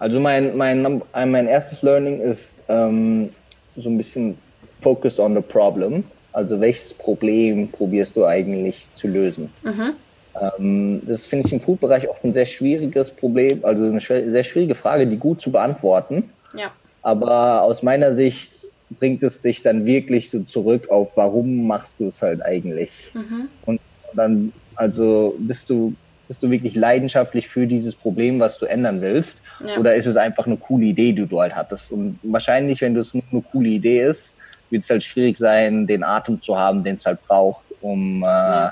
Also 0.00 0.18
mein, 0.18 0.56
mein, 0.56 1.02
mein 1.12 1.46
erstes 1.46 1.82
Learning 1.82 2.20
ist 2.20 2.50
ähm, 2.68 3.30
so 3.76 3.88
ein 3.88 3.96
bisschen 3.96 4.36
focus 4.82 5.20
on 5.20 5.34
the 5.34 5.40
problem. 5.40 6.02
Also 6.32 6.60
welches 6.60 6.94
Problem 6.94 7.68
probierst 7.68 8.16
du 8.16 8.24
eigentlich 8.24 8.88
zu 8.94 9.06
lösen? 9.08 9.50
Mhm. 9.62 9.92
Ähm, 10.40 11.02
das 11.06 11.26
finde 11.26 11.46
ich 11.46 11.52
im 11.52 11.60
Food-Bereich 11.60 12.08
oft 12.08 12.24
ein 12.24 12.32
sehr 12.32 12.46
schwieriges 12.46 13.10
Problem, 13.10 13.64
also 13.64 13.84
eine 13.84 14.00
sehr 14.00 14.44
schwierige 14.44 14.74
Frage, 14.74 15.06
die 15.06 15.18
gut 15.18 15.42
zu 15.42 15.52
beantworten. 15.52 16.30
Ja. 16.56 16.72
Aber 17.02 17.62
aus 17.62 17.82
meiner 17.82 18.14
Sicht 18.14 18.66
bringt 18.98 19.22
es 19.22 19.40
dich 19.42 19.62
dann 19.62 19.84
wirklich 19.84 20.30
so 20.30 20.40
zurück 20.44 20.90
auf, 20.90 21.10
warum 21.16 21.66
machst 21.66 22.00
du 22.00 22.08
es 22.08 22.22
halt 22.22 22.42
eigentlich? 22.42 23.10
Mhm. 23.14 23.48
Und 23.66 23.80
dann, 24.14 24.52
also 24.74 25.34
bist 25.38 25.68
du, 25.68 25.94
bist 26.28 26.42
du 26.42 26.50
wirklich 26.50 26.74
leidenschaftlich 26.74 27.48
für 27.48 27.66
dieses 27.66 27.94
Problem, 27.94 28.40
was 28.40 28.58
du 28.58 28.66
ändern 28.66 29.00
willst? 29.00 29.36
Ja. 29.60 29.78
Oder 29.78 29.96
ist 29.96 30.06
es 30.06 30.16
einfach 30.16 30.46
eine 30.46 30.56
coole 30.56 30.86
Idee, 30.86 31.12
die 31.12 31.26
du 31.26 31.40
halt 31.40 31.54
hattest? 31.54 31.90
Und 31.90 32.18
wahrscheinlich, 32.22 32.80
wenn 32.80 32.96
es 32.96 33.12
nur 33.12 33.22
eine 33.30 33.42
coole 33.42 33.68
Idee 33.68 34.02
ist, 34.02 34.32
wird 34.72 34.84
es 34.84 34.90
halt 34.90 35.04
schwierig 35.04 35.38
sein, 35.38 35.86
den 35.86 36.02
Atem 36.02 36.42
zu 36.42 36.58
haben, 36.58 36.82
den 36.82 36.96
es 36.96 37.06
halt 37.06 37.22
braucht, 37.28 37.62
um, 37.82 38.24
äh, 38.24 38.70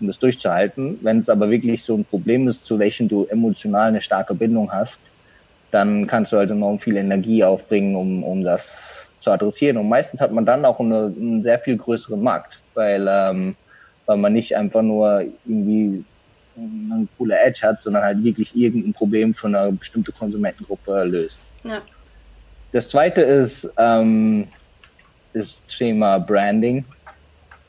um 0.00 0.06
das 0.06 0.18
durchzuhalten. 0.18 0.98
Wenn 1.02 1.18
es 1.18 1.28
aber 1.28 1.50
wirklich 1.50 1.82
so 1.82 1.96
ein 1.96 2.04
Problem 2.04 2.48
ist, 2.48 2.64
zu 2.64 2.78
welchem 2.78 3.08
du 3.08 3.26
emotional 3.26 3.88
eine 3.88 4.00
starke 4.00 4.34
Bindung 4.34 4.72
hast, 4.72 5.00
dann 5.72 6.06
kannst 6.06 6.32
du 6.32 6.36
halt 6.36 6.50
enorm 6.50 6.78
viel 6.78 6.96
Energie 6.96 7.44
aufbringen, 7.44 7.96
um, 7.96 8.22
um 8.22 8.44
das 8.44 9.06
zu 9.20 9.30
adressieren. 9.30 9.76
Und 9.76 9.88
meistens 9.88 10.20
hat 10.20 10.32
man 10.32 10.46
dann 10.46 10.64
auch 10.64 10.80
eine, 10.80 11.12
einen 11.14 11.42
sehr 11.42 11.58
viel 11.58 11.76
größeren 11.76 12.22
Markt, 12.22 12.58
weil, 12.74 13.06
ähm, 13.08 13.56
weil 14.06 14.16
man 14.16 14.32
nicht 14.32 14.56
einfach 14.56 14.82
nur 14.82 15.26
irgendwie 15.44 16.04
eine 16.56 17.06
coole 17.18 17.38
Edge 17.38 17.60
hat, 17.62 17.82
sondern 17.82 18.02
halt 18.02 18.22
wirklich 18.22 18.54
irgendein 18.56 18.92
Problem 18.92 19.34
für 19.34 19.46
eine 19.46 19.72
bestimmte 19.72 20.12
Konsumentengruppe 20.12 21.04
löst. 21.04 21.40
Ja. 21.64 21.80
Das 22.72 22.88
zweite 22.88 23.22
ist, 23.22 23.68
ähm, 23.78 24.48
das 25.32 25.60
Thema 25.66 26.18
Branding. 26.18 26.84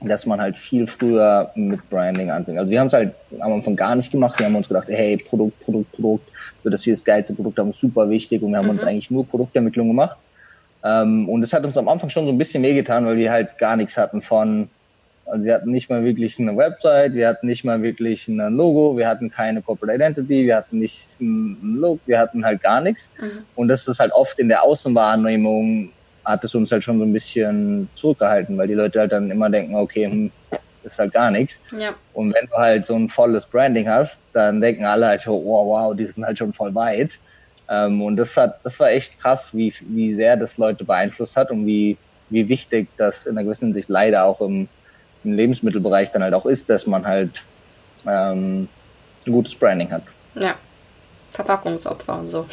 dass 0.03 0.25
man 0.25 0.41
halt 0.41 0.57
viel 0.57 0.87
früher 0.87 1.51
mit 1.53 1.87
Branding 1.89 2.31
anfängt. 2.31 2.57
Also 2.57 2.71
wir 2.71 2.79
haben 2.79 2.87
es 2.87 2.93
halt 2.93 3.13
am 3.39 3.53
Anfang 3.53 3.75
gar 3.75 3.95
nicht 3.95 4.11
gemacht. 4.11 4.39
Wir 4.39 4.47
haben 4.47 4.55
uns 4.55 4.67
gedacht, 4.67 4.87
hey, 4.87 5.17
Produkt, 5.17 5.59
Produkt, 5.63 5.91
Produkt, 5.91 6.27
so 6.63 6.69
dass 6.69 6.85
wir 6.85 6.95
das 6.95 7.03
geilste 7.03 7.33
Produkt 7.33 7.59
haben, 7.59 7.73
super 7.73 8.09
wichtig 8.09 8.41
und 8.41 8.51
wir 8.51 8.57
haben 8.57 8.65
mhm. 8.65 8.71
uns 8.71 8.83
eigentlich 8.83 9.11
nur 9.11 9.27
Produktentwicklung 9.27 9.87
gemacht. 9.89 10.17
Ähm, 10.83 11.29
und 11.29 11.43
es 11.43 11.53
hat 11.53 11.63
uns 11.63 11.77
am 11.77 11.87
Anfang 11.87 12.09
schon 12.09 12.25
so 12.25 12.31
ein 12.31 12.37
bisschen 12.37 12.63
wehgetan, 12.63 13.05
weil 13.05 13.17
wir 13.17 13.31
halt 13.31 13.57
gar 13.59 13.75
nichts 13.75 13.95
hatten 13.95 14.23
von, 14.23 14.69
also 15.25 15.45
wir 15.45 15.53
hatten 15.53 15.71
nicht 15.71 15.89
mal 15.89 16.03
wirklich 16.03 16.39
eine 16.39 16.57
Website, 16.57 17.13
wir 17.13 17.27
hatten 17.27 17.45
nicht 17.45 17.63
mal 17.63 17.83
wirklich 17.83 18.27
ein 18.27 18.37
Logo, 18.55 18.97
wir 18.97 19.07
hatten 19.07 19.29
keine 19.29 19.61
Corporate 19.61 19.95
Identity, 19.95 20.47
wir 20.47 20.55
hatten 20.55 20.79
nicht 20.79 21.05
ein 21.21 21.75
Look, 21.79 21.99
wir 22.07 22.17
hatten 22.17 22.43
halt 22.43 22.63
gar 22.63 22.81
nichts. 22.81 23.07
Mhm. 23.21 23.43
Und 23.55 23.67
das 23.67 23.87
ist 23.87 23.99
halt 23.99 24.11
oft 24.13 24.39
in 24.39 24.47
der 24.47 24.63
Außenwahrnehmung 24.63 25.91
hat 26.25 26.43
es 26.43 26.53
uns 26.55 26.71
halt 26.71 26.83
schon 26.83 26.99
so 26.99 27.05
ein 27.05 27.13
bisschen 27.13 27.89
zurückgehalten, 27.95 28.57
weil 28.57 28.67
die 28.67 28.73
Leute 28.73 28.99
halt 28.99 29.11
dann 29.11 29.31
immer 29.31 29.49
denken, 29.49 29.75
okay, 29.75 30.05
hm, 30.05 30.31
ist 30.83 30.97
halt 30.97 31.13
gar 31.13 31.31
nichts. 31.31 31.59
Ja. 31.77 31.93
Und 32.13 32.33
wenn 32.33 32.47
du 32.47 32.55
halt 32.55 32.87
so 32.87 32.95
ein 32.95 33.09
volles 33.09 33.45
Branding 33.45 33.87
hast, 33.87 34.19
dann 34.33 34.61
denken 34.61 34.85
alle 34.85 35.07
halt, 35.07 35.27
oh, 35.27 35.43
wow, 35.43 35.67
wow, 35.67 35.95
die 35.95 36.07
sind 36.07 36.25
halt 36.25 36.37
schon 36.37 36.53
voll 36.53 36.73
weit. 36.73 37.11
Ähm, 37.69 38.01
und 38.01 38.17
das 38.17 38.35
hat, 38.35 38.59
das 38.63 38.79
war 38.79 38.89
echt 38.89 39.19
krass, 39.19 39.49
wie, 39.53 39.73
wie 39.81 40.15
sehr 40.15 40.37
das 40.37 40.57
Leute 40.57 40.83
beeinflusst 40.83 41.35
hat 41.35 41.51
und 41.51 41.65
wie, 41.65 41.97
wie 42.29 42.49
wichtig 42.49 42.87
das 42.97 43.25
in 43.25 43.37
einer 43.37 43.43
gewissen 43.43 43.73
Sicht 43.73 43.89
leider 43.89 44.25
auch 44.25 44.41
im, 44.41 44.67
im 45.23 45.33
Lebensmittelbereich 45.33 46.11
dann 46.11 46.23
halt 46.23 46.33
auch 46.33 46.45
ist, 46.45 46.69
dass 46.69 46.87
man 46.87 47.05
halt 47.05 47.31
ähm, 48.07 48.67
ein 49.25 49.31
gutes 49.31 49.55
Branding 49.55 49.91
hat. 49.91 50.03
Ja. 50.35 50.55
Verpackungsopfer 51.31 52.19
und 52.19 52.29
so. 52.29 52.45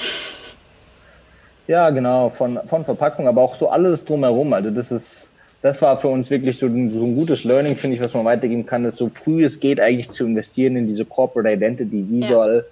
Ja, 1.69 1.91
genau, 1.91 2.31
von, 2.31 2.59
von 2.67 2.85
Verpackung, 2.87 3.29
aber 3.29 3.43
auch 3.43 3.55
so 3.57 3.69
alles 3.69 4.03
drumherum. 4.05 4.55
Also 4.55 4.71
das 4.71 4.91
ist, 4.91 5.29
das 5.61 5.83
war 5.83 6.01
für 6.01 6.09
uns 6.09 6.31
wirklich 6.31 6.59
so 6.59 6.67
ein, 6.67 6.91
so 6.91 7.05
ein 7.05 7.15
gutes 7.15 7.45
Learning, 7.45 7.77
finde 7.77 7.97
ich, 7.97 8.03
was 8.03 8.15
man 8.15 8.25
weitergeben 8.25 8.65
kann, 8.65 8.87
ist 8.87 8.97
so 8.97 9.11
früh 9.11 9.45
es 9.45 9.61
geht 9.61 9.79
eigentlich 9.79 10.11
zu 10.11 10.25
investieren 10.25 10.77
in 10.77 10.87
diese 10.87 11.05
Corporate 11.05 11.53
Identity. 11.53 12.07
Wie 12.09 12.21
ja. 12.21 12.29
soll, 12.29 12.65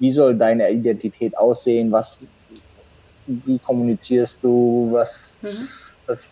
wie 0.00 0.10
soll 0.10 0.34
deine 0.34 0.68
Identität 0.68 1.38
aussehen? 1.38 1.92
Was, 1.92 2.22
wie 3.26 3.58
kommunizierst 3.60 4.38
du? 4.42 4.88
Was, 4.90 5.36
mhm. 5.42 5.68
was, 6.06 6.26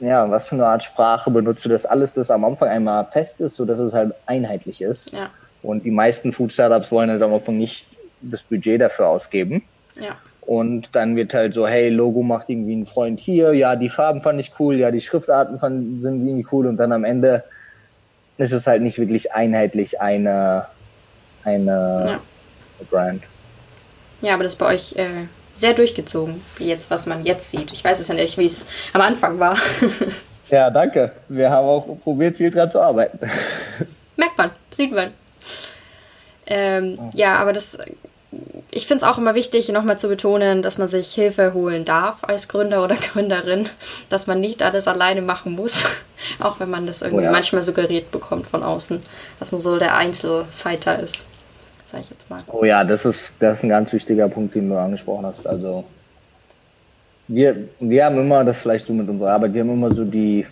ja, 0.00 0.30
was 0.30 0.46
für 0.46 0.54
eine 0.54 0.66
Art 0.66 0.82
Sprache 0.82 1.30
benutzt 1.30 1.62
du? 1.66 1.68
Das 1.68 1.84
alles, 1.84 2.14
das 2.14 2.30
am 2.30 2.46
Anfang 2.46 2.70
einmal 2.70 3.04
fest 3.12 3.38
ist, 3.40 3.56
so 3.56 3.66
dass 3.66 3.78
es 3.78 3.92
halt 3.92 4.14
einheitlich 4.24 4.80
ist. 4.80 5.12
Ja. 5.12 5.28
Und 5.62 5.84
die 5.84 5.90
meisten 5.90 6.32
Food 6.32 6.54
Startups 6.54 6.90
wollen 6.90 7.10
halt 7.10 7.20
am 7.20 7.34
Anfang 7.34 7.58
nicht 7.58 7.86
das 8.22 8.42
Budget 8.42 8.80
dafür 8.80 9.08
ausgeben. 9.08 9.62
Ja. 10.00 10.16
Und 10.46 10.88
dann 10.92 11.16
wird 11.16 11.32
halt 11.32 11.54
so, 11.54 11.66
hey, 11.66 11.88
Logo 11.88 12.22
macht 12.22 12.50
irgendwie 12.50 12.76
ein 12.76 12.86
Freund 12.86 13.18
hier, 13.18 13.54
ja, 13.54 13.76
die 13.76 13.88
Farben 13.88 14.20
fand 14.22 14.38
ich 14.40 14.52
cool, 14.58 14.76
ja, 14.76 14.90
die 14.90 15.00
Schriftarten 15.00 15.58
fand, 15.58 16.02
sind 16.02 16.26
irgendwie 16.26 16.46
cool 16.52 16.66
und 16.66 16.76
dann 16.76 16.92
am 16.92 17.04
Ende 17.04 17.44
ist 18.36 18.52
es 18.52 18.66
halt 18.66 18.82
nicht 18.82 18.98
wirklich 18.98 19.32
einheitlich 19.32 20.00
eine, 20.00 20.66
eine 21.44 22.04
ja. 22.08 22.20
Brand. 22.90 23.22
Ja, 24.20 24.34
aber 24.34 24.42
das 24.42 24.52
ist 24.52 24.58
bei 24.58 24.74
euch 24.74 24.96
äh, 24.96 25.26
sehr 25.54 25.72
durchgezogen, 25.72 26.42
wie 26.56 26.66
jetzt, 26.66 26.90
was 26.90 27.06
man 27.06 27.24
jetzt 27.24 27.50
sieht. 27.50 27.72
Ich 27.72 27.84
weiß 27.84 28.00
es 28.00 28.08
ja 28.08 28.14
nicht, 28.14 28.36
wie 28.36 28.46
es 28.46 28.66
am 28.92 29.00
Anfang 29.00 29.38
war. 29.38 29.56
ja, 30.50 30.70
danke. 30.70 31.12
Wir 31.28 31.50
haben 31.50 31.66
auch 31.66 31.86
probiert, 32.02 32.36
viel 32.36 32.50
dran 32.50 32.70
zu 32.70 32.80
arbeiten. 32.80 33.18
Merkt 34.16 34.36
man, 34.36 34.50
sieht 34.70 34.92
man. 34.92 35.10
Ähm, 36.46 36.98
ja, 37.14 37.36
aber 37.36 37.52
das 37.52 37.78
ich 38.74 38.86
finde 38.88 39.04
es 39.04 39.10
auch 39.10 39.18
immer 39.18 39.34
wichtig, 39.34 39.68
nochmal 39.68 39.98
zu 39.98 40.08
betonen, 40.08 40.60
dass 40.60 40.78
man 40.78 40.88
sich 40.88 41.12
Hilfe 41.12 41.54
holen 41.54 41.84
darf 41.84 42.24
als 42.24 42.48
Gründer 42.48 42.82
oder 42.82 42.96
Gründerin, 42.96 43.68
dass 44.08 44.26
man 44.26 44.40
nicht 44.40 44.62
alles 44.62 44.88
alleine 44.88 45.22
machen 45.22 45.52
muss, 45.52 45.84
auch 46.40 46.58
wenn 46.58 46.70
man 46.70 46.86
das 46.86 47.02
irgendwie 47.02 47.22
oh 47.22 47.26
ja. 47.26 47.30
manchmal 47.30 47.62
suggeriert 47.62 48.10
bekommt 48.10 48.46
von 48.46 48.62
außen, 48.62 49.00
dass 49.38 49.52
man 49.52 49.60
so 49.60 49.78
der 49.78 49.96
Einzelfighter 49.96 50.98
ist, 50.98 51.24
sage 51.86 52.02
ich 52.02 52.10
jetzt 52.10 52.28
mal. 52.28 52.42
Oh 52.48 52.64
ja, 52.64 52.82
das 52.82 53.04
ist, 53.04 53.20
das 53.38 53.58
ist 53.58 53.62
ein 53.62 53.68
ganz 53.68 53.92
wichtiger 53.92 54.28
Punkt, 54.28 54.54
den 54.56 54.68
du 54.68 54.76
angesprochen 54.76 55.26
hast. 55.26 55.46
Also 55.46 55.84
wir, 57.28 57.68
wir 57.78 58.04
haben 58.04 58.18
immer, 58.18 58.44
das 58.44 58.58
vielleicht 58.58 58.86
so 58.86 58.92
mit 58.92 59.08
unserer 59.08 59.34
Arbeit, 59.34 59.54
wir 59.54 59.60
haben 59.60 59.72
immer 59.72 59.94
so 59.94 60.04
die, 60.04 60.46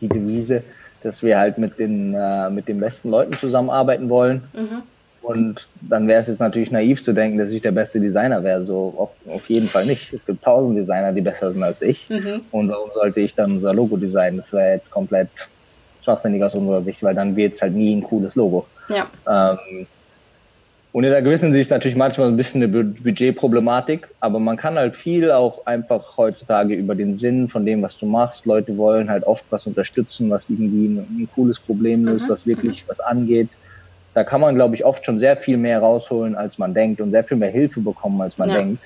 die 0.00 0.08
Devise, 0.08 0.64
dass 1.04 1.22
wir 1.22 1.38
halt 1.38 1.56
mit 1.56 1.78
den, 1.78 2.14
äh, 2.14 2.50
mit 2.50 2.66
den 2.66 2.80
besten 2.80 3.10
Leuten 3.10 3.38
zusammenarbeiten 3.38 4.08
wollen. 4.08 4.42
Mhm 4.52 4.82
und 5.22 5.66
dann 5.82 6.08
wäre 6.08 6.22
es 6.22 6.28
jetzt 6.28 6.40
natürlich 6.40 6.70
naiv 6.70 7.04
zu 7.04 7.12
denken, 7.12 7.38
dass 7.38 7.50
ich 7.50 7.60
der 7.60 7.72
beste 7.72 8.00
Designer 8.00 8.42
wäre. 8.42 8.64
So 8.64 8.94
auf, 8.96 9.10
auf 9.32 9.48
jeden 9.50 9.68
Fall 9.68 9.84
nicht. 9.84 10.12
Es 10.12 10.24
gibt 10.24 10.42
tausend 10.42 10.78
Designer, 10.78 11.12
die 11.12 11.20
besser 11.20 11.52
sind 11.52 11.62
als 11.62 11.82
ich. 11.82 12.08
Mhm. 12.08 12.42
Und 12.50 12.70
warum 12.70 12.90
sollte 12.94 13.20
ich 13.20 13.34
dann 13.34 13.52
unser 13.52 13.74
Logo 13.74 13.96
designen? 13.96 14.38
Das 14.38 14.52
wäre 14.52 14.74
jetzt 14.74 14.90
komplett 14.90 15.28
schwachsinnig 16.02 16.42
aus 16.42 16.54
unserer 16.54 16.82
Sicht, 16.82 17.02
weil 17.02 17.14
dann 17.14 17.36
wird 17.36 17.54
es 17.54 17.62
halt 17.62 17.74
nie 17.74 17.94
ein 17.94 18.02
cooles 18.02 18.34
Logo. 18.34 18.66
Ja. 18.88 19.10
Ähm, 19.28 19.86
und 20.92 21.04
in 21.04 21.10
der 21.10 21.22
gewissen 21.22 21.52
Sicht 21.52 21.70
natürlich 21.70 21.96
manchmal 21.96 22.28
ein 22.28 22.36
bisschen 22.36 22.62
eine 22.62 22.82
Budgetproblematik, 22.82 24.08
aber 24.18 24.40
man 24.40 24.56
kann 24.56 24.76
halt 24.76 24.96
viel 24.96 25.30
auch 25.30 25.64
einfach 25.66 26.16
heutzutage 26.16 26.74
über 26.74 26.96
den 26.96 27.16
Sinn 27.16 27.48
von 27.48 27.64
dem, 27.64 27.82
was 27.82 27.96
du 27.96 28.06
machst. 28.06 28.44
Leute 28.46 28.76
wollen 28.76 29.08
halt 29.08 29.24
oft 29.24 29.44
was 29.50 29.66
unterstützen, 29.66 30.30
was 30.30 30.46
irgendwie 30.48 30.86
ein, 30.86 30.98
ein 30.98 31.28
cooles 31.32 31.60
Problem 31.60 32.06
löst, 32.06 32.24
mhm. 32.24 32.30
was 32.30 32.46
wirklich 32.46 32.84
was 32.88 32.98
angeht 32.98 33.50
da 34.14 34.24
kann 34.24 34.40
man, 34.40 34.54
glaube 34.54 34.74
ich, 34.74 34.84
oft 34.84 35.04
schon 35.04 35.20
sehr 35.20 35.36
viel 35.36 35.56
mehr 35.56 35.80
rausholen, 35.80 36.34
als 36.34 36.58
man 36.58 36.74
denkt 36.74 37.00
und 37.00 37.10
sehr 37.12 37.24
viel 37.24 37.36
mehr 37.36 37.50
Hilfe 37.50 37.80
bekommen, 37.80 38.20
als 38.20 38.38
man 38.38 38.50
ja, 38.50 38.56
denkt. 38.56 38.82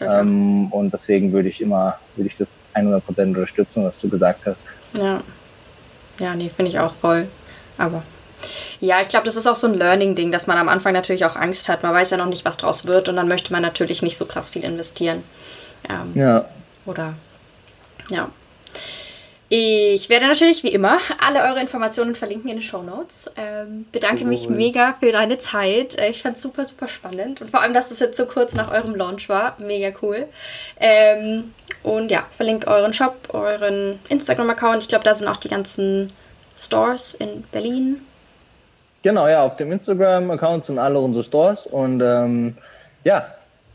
Ähm, 0.00 0.68
und 0.72 0.92
deswegen 0.92 1.32
würde 1.32 1.48
ich 1.48 1.60
immer, 1.60 1.98
würde 2.16 2.28
ich 2.28 2.36
das 2.36 2.48
100% 2.74 3.28
unterstützen, 3.28 3.84
was 3.84 3.98
du 4.00 4.08
gesagt 4.08 4.46
hast. 4.46 4.56
Ja, 4.94 5.20
ja, 6.18 6.34
nee, 6.34 6.48
finde 6.48 6.70
ich 6.70 6.78
auch 6.78 6.94
voll. 6.94 7.26
Aber 7.78 8.02
ja, 8.80 9.00
ich 9.00 9.08
glaube, 9.08 9.26
das 9.26 9.36
ist 9.36 9.46
auch 9.46 9.56
so 9.56 9.66
ein 9.66 9.74
Learning-Ding, 9.74 10.32
dass 10.32 10.46
man 10.46 10.58
am 10.58 10.68
Anfang 10.68 10.92
natürlich 10.92 11.24
auch 11.24 11.36
Angst 11.36 11.68
hat. 11.68 11.82
Man 11.82 11.94
weiß 11.94 12.10
ja 12.10 12.16
noch 12.16 12.26
nicht, 12.26 12.44
was 12.44 12.56
draus 12.56 12.86
wird 12.86 13.08
und 13.08 13.16
dann 13.16 13.28
möchte 13.28 13.52
man 13.52 13.62
natürlich 13.62 14.02
nicht 14.02 14.16
so 14.16 14.24
krass 14.24 14.50
viel 14.50 14.64
investieren. 14.64 15.22
Ähm, 15.88 16.20
ja. 16.20 16.46
Oder, 16.86 17.14
ja. 18.08 18.28
Ich 19.54 20.08
werde 20.08 20.28
natürlich 20.28 20.64
wie 20.64 20.72
immer 20.72 20.98
alle 21.22 21.42
eure 21.42 21.60
Informationen 21.60 22.14
verlinken 22.14 22.48
in 22.48 22.56
den 22.56 22.62
Show 22.62 22.80
Notes. 22.82 23.30
Ähm, 23.36 23.84
bedanke 23.92 24.22
cool. 24.22 24.30
mich 24.30 24.48
mega 24.48 24.94
für 24.98 25.12
deine 25.12 25.36
Zeit. 25.36 25.98
Äh, 25.98 26.08
ich 26.08 26.22
fand 26.22 26.36
es 26.36 26.42
super, 26.42 26.64
super 26.64 26.88
spannend 26.88 27.42
und 27.42 27.50
vor 27.50 27.60
allem, 27.60 27.74
dass 27.74 27.90
das 27.90 28.00
jetzt 28.00 28.16
so 28.16 28.24
kurz 28.24 28.54
nach 28.54 28.72
eurem 28.72 28.94
Launch 28.94 29.28
war. 29.28 29.54
Mega 29.58 29.94
cool. 30.00 30.24
Ähm, 30.80 31.52
und 31.82 32.10
ja, 32.10 32.24
verlinkt 32.34 32.66
euren 32.66 32.94
Shop, 32.94 33.14
euren 33.34 33.98
Instagram-Account. 34.08 34.84
Ich 34.84 34.88
glaube, 34.88 35.04
da 35.04 35.12
sind 35.12 35.28
auch 35.28 35.36
die 35.36 35.50
ganzen 35.50 36.14
Stores 36.56 37.12
in 37.12 37.42
Berlin. 37.52 38.00
Genau, 39.02 39.28
ja, 39.28 39.42
auf 39.42 39.58
dem 39.58 39.70
Instagram-Account 39.70 40.64
sind 40.64 40.78
alle 40.78 40.98
unsere 40.98 41.24
Stores 41.24 41.66
und 41.66 42.00
ähm, 42.00 42.56
ja, 43.04 43.26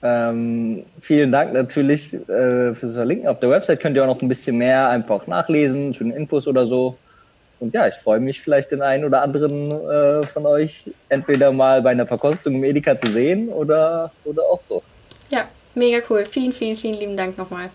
ähm, 0.03 0.83
vielen 1.01 1.31
Dank 1.31 1.53
natürlich 1.53 2.13
äh, 2.13 2.75
fürs 2.75 2.93
Verlinken. 2.93 3.27
Auf 3.27 3.39
der 3.39 3.49
Website 3.49 3.79
könnt 3.79 3.95
ihr 3.95 4.03
auch 4.03 4.07
noch 4.07 4.21
ein 4.21 4.27
bisschen 4.27 4.57
mehr 4.57 4.89
einfach 4.89 5.25
nachlesen, 5.27 5.93
schöne 5.93 6.15
Infos 6.15 6.47
oder 6.47 6.67
so. 6.67 6.97
Und 7.59 7.73
ja, 7.73 7.87
ich 7.87 7.95
freue 7.95 8.19
mich 8.19 8.41
vielleicht 8.41 8.71
den 8.71 8.83
einen 8.83 9.03
oder 9.03 9.23
anderen 9.23 9.71
äh, 9.71 10.27
von 10.27 10.45
euch 10.45 10.91
entweder 11.09 11.51
mal 11.51 11.81
bei 11.81 11.89
einer 11.89 12.05
Verkostung 12.05 12.55
im 12.55 12.63
Edeka 12.63 12.99
zu 12.99 13.11
sehen 13.11 13.49
oder, 13.49 14.11
oder 14.25 14.43
auch 14.43 14.61
so. 14.61 14.83
Ja, 15.29 15.47
mega 15.73 15.99
cool. 16.09 16.25
Vielen, 16.25 16.53
vielen, 16.53 16.77
vielen 16.77 16.99
lieben 16.99 17.17
Dank 17.17 17.37
nochmal. 17.37 17.69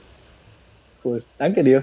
Cool. 1.04 1.22
Danke 1.38 1.64
dir. 1.64 1.82